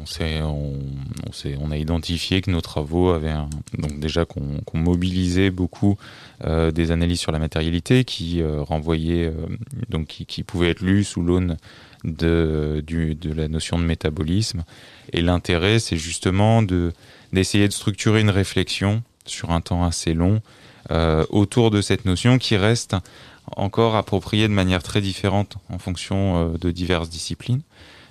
On, 0.01 0.07
sait, 0.07 0.41
on, 0.43 1.71
a 1.71 1.77
identifié 1.77 2.41
que 2.41 2.51
nos 2.51 2.61
travaux 2.61 3.11
avaient 3.11 3.35
donc 3.79 3.99
déjà 3.99 4.25
qu'on 4.25 4.59
qu 4.67 4.77
mobilisait 4.77 5.51
beaucoup 5.51 5.97
euh, 6.45 6.71
des 6.71 6.91
analyses 6.91 7.21
sur 7.21 7.33
la 7.33 7.39
matérialité 7.39 8.05
qui 8.05 8.43
euh, 8.43 8.65
euh, 8.71 9.33
qui, 10.09 10.27
qui 10.27 10.43
pouvaient 10.43 10.71
être 10.71 10.81
lues 10.81 11.05
sous 11.05 11.23
l'aune 11.23 11.57
de, 12.05 12.85
la 13.25 13.49
notion 13.49 13.79
de 13.79 13.85
métabolisme 13.85 14.65
et 15.13 15.23
l'intérêt 15.23 15.79
c'est 15.79 15.97
justement 15.97 16.63
de 16.63 16.93
d'essayer 17.33 17.67
de 17.67 17.73
structurer 17.73 18.21
une 18.21 18.31
réflexion 18.31 19.03
sur 19.25 19.51
un 19.51 19.61
temps 19.61 19.85
assez 19.85 20.15
long 20.15 20.41
euh, 20.91 21.27
autour 21.31 21.71
de 21.71 21.81
cette 21.81 22.05
notion 22.05 22.39
qui 22.39 22.57
reste 22.57 22.95
encore 23.57 23.97
appropriée 23.97 24.47
de 24.47 24.53
manière 24.53 24.83
très 24.83 25.01
différente 25.01 25.57
en 25.69 25.79
fonction 25.79 26.37
euh, 26.55 26.59
de 26.59 26.71
diverses 26.71 27.09
disciplines. 27.09 27.63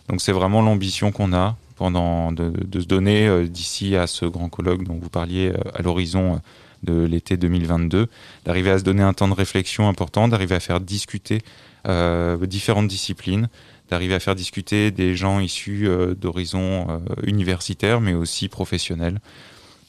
Donc 0.10 0.22
c'est 0.22 0.32
vraiment 0.32 0.62
l'ambition 0.62 1.12
qu'on 1.12 1.34
a 1.34 1.56
pendant 1.76 2.32
de, 2.32 2.54
se 2.80 2.86
donner 2.86 3.28
euh, 3.28 3.48
d'ici 3.48 3.96
à 3.96 4.08
ce 4.08 4.26
grand 4.26 4.50
colloque 4.50 4.84
dont 4.84 4.98
vous 5.02 5.10
parliez 5.10 5.50
euh, 5.50 5.58
à 5.74 5.82
l'horizon 5.82 6.42
de 6.84 7.04
l'été 7.04 7.36
2022, 7.36 8.08
d'arriver 8.46 8.72
à 8.72 8.80
se 8.80 8.84
donner 8.84 9.04
un 9.04 9.14
temps 9.14 9.28
de 9.28 9.34
réflexion 9.34 9.90
important, 9.90 10.28
d'arriver 10.28 10.56
à 10.56 10.60
faire 10.60 10.80
discuter 10.80 11.42
euh, 11.88 12.38
différentes 12.46 12.88
disciplines, 12.88 13.50
d'arriver 13.90 14.16
à 14.16 14.20
faire 14.20 14.36
discuter 14.36 14.92
des 14.92 15.16
gens 15.16 15.40
issus 15.40 15.88
euh, 15.88 16.16
d'horizons 16.16 16.88
euh, 16.90 17.00
universitaires 17.24 18.02
mais 18.02 18.14
aussi 18.14 18.48
professionnels 18.48 19.20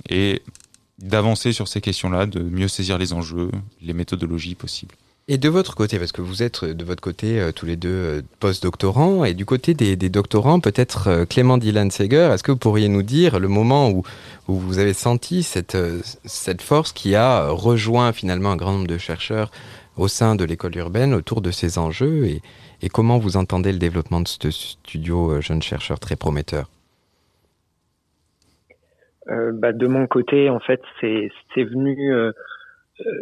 et 0.08 0.42
d'avancer 0.98 1.52
sur 1.52 1.68
ces 1.68 1.80
questions-là, 1.80 2.26
de 2.26 2.40
mieux 2.40 2.68
saisir 2.68 2.98
les 2.98 3.12
enjeux, 3.12 3.50
les 3.82 3.92
méthodologies 3.92 4.54
possibles. 4.54 4.94
Et 5.28 5.38
de 5.38 5.48
votre 5.48 5.74
côté, 5.74 5.98
parce 5.98 6.12
que 6.12 6.22
vous 6.22 6.44
êtes 6.44 6.64
de 6.64 6.84
votre 6.84 7.02
côté 7.02 7.40
euh, 7.40 7.50
tous 7.50 7.66
les 7.66 7.74
deux 7.74 7.88
euh, 7.88 8.22
post-doctorants, 8.38 9.24
et 9.24 9.34
du 9.34 9.44
côté 9.44 9.74
des, 9.74 9.96
des 9.96 10.08
doctorants, 10.08 10.60
peut-être 10.60 11.08
euh, 11.08 11.24
Clément 11.24 11.58
Dylan 11.58 11.90
Seger, 11.90 12.30
est-ce 12.32 12.44
que 12.44 12.52
vous 12.52 12.58
pourriez 12.58 12.86
nous 12.86 13.02
dire 13.02 13.40
le 13.40 13.48
moment 13.48 13.90
où, 13.90 14.04
où 14.46 14.54
vous 14.54 14.78
avez 14.78 14.92
senti 14.92 15.42
cette, 15.42 15.74
euh, 15.74 15.98
cette 16.24 16.62
force 16.62 16.92
qui 16.92 17.16
a 17.16 17.48
rejoint 17.48 18.12
finalement 18.12 18.52
un 18.52 18.56
grand 18.56 18.70
nombre 18.70 18.86
de 18.86 18.98
chercheurs 18.98 19.50
au 19.96 20.06
sein 20.06 20.36
de 20.36 20.44
l'école 20.44 20.76
urbaine 20.76 21.12
autour 21.12 21.40
de 21.40 21.50
ces 21.50 21.76
enjeux, 21.76 22.26
et, 22.26 22.40
et 22.80 22.88
comment 22.88 23.18
vous 23.18 23.36
entendez 23.36 23.72
le 23.72 23.78
développement 23.78 24.20
de 24.20 24.28
ce 24.28 24.52
studio 24.52 25.32
euh, 25.32 25.40
jeune 25.40 25.60
chercheur 25.60 25.98
très 25.98 26.14
prometteur 26.14 26.70
euh, 29.28 29.50
bah, 29.52 29.72
De 29.72 29.88
mon 29.88 30.06
côté, 30.06 30.50
en 30.50 30.60
fait, 30.60 30.82
c'est 31.00 31.64
venu... 31.64 31.96
Euh, 33.04 33.12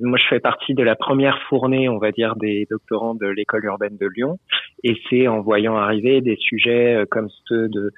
moi, 0.00 0.18
je 0.18 0.26
fais 0.28 0.40
partie 0.40 0.74
de 0.74 0.82
la 0.82 0.96
première 0.96 1.38
fournée, 1.48 1.88
on 1.88 1.98
va 1.98 2.12
dire, 2.12 2.34
des 2.36 2.66
doctorants 2.70 3.14
de 3.14 3.26
l'école 3.26 3.64
urbaine 3.64 3.96
de 3.96 4.06
Lyon. 4.06 4.38
Et 4.82 4.96
c'est 5.08 5.28
en 5.28 5.40
voyant 5.40 5.76
arriver 5.76 6.20
des 6.20 6.36
sujets 6.36 6.96
euh, 6.96 7.06
comme 7.08 7.28
ceux 7.46 7.68
de 7.68 7.92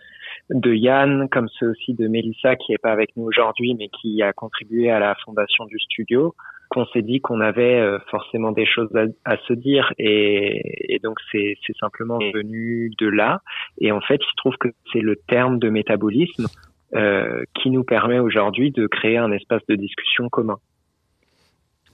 de 0.50 0.74
Yann, 0.74 1.28
comme 1.30 1.48
ceux 1.58 1.70
aussi 1.70 1.94
de 1.94 2.06
Mélissa 2.06 2.56
qui 2.56 2.72
est 2.72 2.78
pas 2.78 2.92
avec 2.92 3.16
nous 3.16 3.24
aujourd'hui, 3.24 3.74
mais 3.74 3.88
qui 3.88 4.20
a 4.22 4.32
contribué 4.32 4.90
à 4.90 4.98
la 4.98 5.14
fondation 5.24 5.64
du 5.64 5.78
studio, 5.78 6.34
qu'on 6.68 6.84
s'est 6.86 7.02
dit 7.02 7.20
qu'on 7.20 7.40
avait 7.40 7.80
euh, 7.80 7.98
forcément 8.10 8.52
des 8.52 8.66
choses 8.66 8.90
à, 9.24 9.36
se 9.48 9.52
dire 9.54 9.92
et, 9.98 10.94
et 10.94 10.98
donc 10.98 11.18
c'est 11.32 11.56
simplement 11.80 12.18
venu 12.18 12.90
de 12.98 13.06
là. 13.06 13.40
Et 13.78 13.92
en 13.92 14.00
fait, 14.00 14.20
il 14.20 14.30
se 14.30 14.36
trouve 14.36 14.56
que 14.58 14.68
c'est 14.92 15.00
le 15.00 15.16
terme 15.28 15.58
de 15.58 15.70
métabolisme 15.70 16.46
euh, 16.94 17.42
qui 17.54 17.70
nous 17.70 17.82
permet 17.84 18.18
aujourd'hui 18.18 18.70
de 18.70 18.86
créer 18.86 19.16
un 19.16 19.32
espace 19.32 19.62
de 19.68 19.74
discussion 19.74 20.28
commun. 20.28 20.58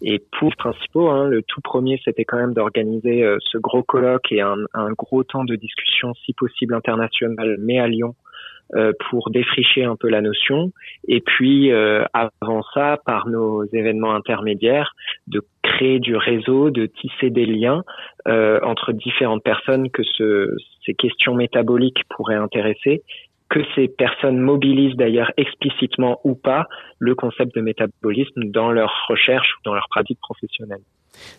Et 0.02 0.22
pour 0.38 0.50
les 0.50 0.56
principaux, 0.56 1.08
hein, 1.08 1.28
le 1.28 1.42
tout 1.42 1.60
premier, 1.60 2.00
c'était 2.04 2.24
quand 2.24 2.38
même 2.38 2.54
d'organiser 2.54 3.22
euh, 3.22 3.36
ce 3.40 3.58
gros 3.58 3.82
colloque 3.82 4.32
et 4.32 4.40
un, 4.40 4.56
un, 4.74 4.92
gros 4.92 5.24
temps 5.24 5.44
de 5.44 5.56
discussion, 5.56 6.14
si 6.24 6.32
possible 6.32 6.74
international, 6.74 7.56
mais 7.58 7.78
à 7.78 7.86
Lyon, 7.86 8.14
euh, 8.76 8.92
pour 9.10 9.30
défricher 9.30 9.82
un 9.82 9.96
peu 9.96 10.08
la 10.08 10.20
notion. 10.20 10.70
Et 11.08 11.20
puis, 11.20 11.72
euh, 11.72 12.04
avant 12.12 12.62
ça, 12.72 12.98
par 13.04 13.26
nos 13.26 13.64
événements 13.64 14.14
intermédiaires, 14.14 14.94
de 15.26 15.42
créer 15.62 15.98
du 15.98 16.14
réseau, 16.14 16.70
de 16.70 16.86
tisser 16.86 17.30
des 17.30 17.46
liens 17.46 17.82
euh, 18.28 18.60
entre 18.62 18.92
différentes 18.92 19.42
personnes 19.42 19.90
que 19.90 20.04
ce, 20.04 20.54
ces 20.86 20.94
questions 20.94 21.34
métaboliques 21.34 22.04
pourraient 22.10 22.36
intéresser 22.36 23.02
que 23.50 23.60
ces 23.74 23.88
personnes 23.88 24.38
mobilisent 24.38 24.96
d'ailleurs 24.96 25.32
explicitement 25.36 26.20
ou 26.24 26.34
pas 26.34 26.66
le 26.98 27.14
concept 27.14 27.54
de 27.54 27.60
métabolisme 27.60 28.44
dans 28.44 28.70
leur 28.70 28.92
recherche 29.08 29.52
ou 29.58 29.62
dans 29.64 29.74
leur 29.74 29.88
pratique 29.90 30.20
professionnelle. 30.20 30.82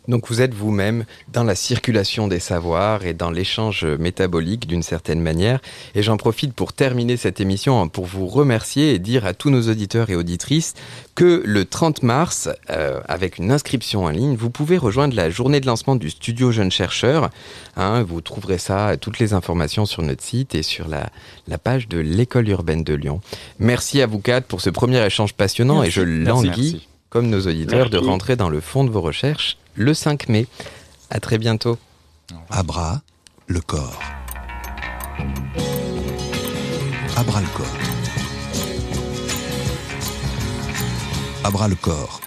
Donc 0.08 0.28
vous 0.28 0.42
êtes 0.42 0.54
vous-même 0.54 1.06
dans 1.32 1.44
la 1.44 1.56
circulation 1.56 2.28
des 2.28 2.40
savoirs 2.40 3.06
et 3.06 3.14
dans 3.14 3.32
l'échange 3.32 3.86
métabolique 3.86 4.68
d'une 4.68 4.84
certaine 4.84 5.22
manière. 5.22 5.60
Et 5.96 6.04
j'en 6.04 6.18
profite 6.18 6.54
pour 6.54 6.74
terminer 6.74 7.18
cette 7.18 7.40
émission 7.40 7.88
pour 7.90 8.06
vous 8.06 8.28
remercier 8.28 8.94
et 8.94 9.00
dire 9.00 9.26
à 9.26 9.34
tous 9.34 9.50
nos 9.50 9.70
auditeurs 9.70 10.10
et 10.10 10.16
auditrices 10.16 10.74
que 11.16 11.44
le 11.46 11.66
30 11.66 12.04
mars, 12.04 12.50
euh, 12.70 13.00
avec 13.08 13.38
une 13.38 13.52
inscription 13.52 14.06
en 14.06 14.10
ligne, 14.10 14.36
vous 14.36 14.50
pouvez 14.50 14.78
rejoindre 14.78 15.16
la 15.16 15.30
journée 15.30 15.60
de 15.60 15.66
lancement 15.66 15.96
du 15.96 16.10
studio 16.10 16.52
Jeunes 16.52 16.72
Chercheurs. 16.72 17.30
Hein, 17.76 18.04
vous 18.04 18.22
trouverez 18.22 18.58
ça, 18.58 18.98
toutes 18.98 19.20
les 19.20 19.34
informations 19.34 19.86
sur 19.86 20.02
notre 20.02 20.24
site 20.24 20.56
et 20.56 20.64
sur 20.64 20.88
la, 20.88 21.10
page 21.58 21.88
de 21.88 22.00
l'école 22.00 22.50
urbaine 22.50 22.84
de 22.84 22.94
Lyon. 22.94 23.22
Merci 23.60 24.02
à 24.02 24.08
vous 24.08 24.20
quatre 24.20 24.48
pour 24.48 24.62
ce 24.62 24.70
premier 24.70 25.06
échange 25.06 25.34
passionnant 25.34 25.84
et 25.84 25.92
je 25.92 26.02
languis, 26.02 26.88
comme 27.12 27.30
nos 27.30 27.46
auditeurs, 27.46 27.92
de 27.92 28.00
rentrer 28.00 28.36
dans 28.36 28.50
le 28.50 28.62
fond 28.62 28.84
de 28.84 28.90
vos 28.90 29.02
recherches 29.02 29.58
le 29.76 29.94
5 29.94 30.30
mai. 30.30 30.48
À 31.12 31.20
très 31.20 31.38
bientôt. 31.38 31.78
Abra, 32.50 33.02
le 33.48 33.60
corps. 33.60 34.02
Abra 37.18 37.42
le 37.42 37.48
corps. 37.54 37.78
Abra 41.44 41.68
le 41.68 41.76
corps 41.76 42.22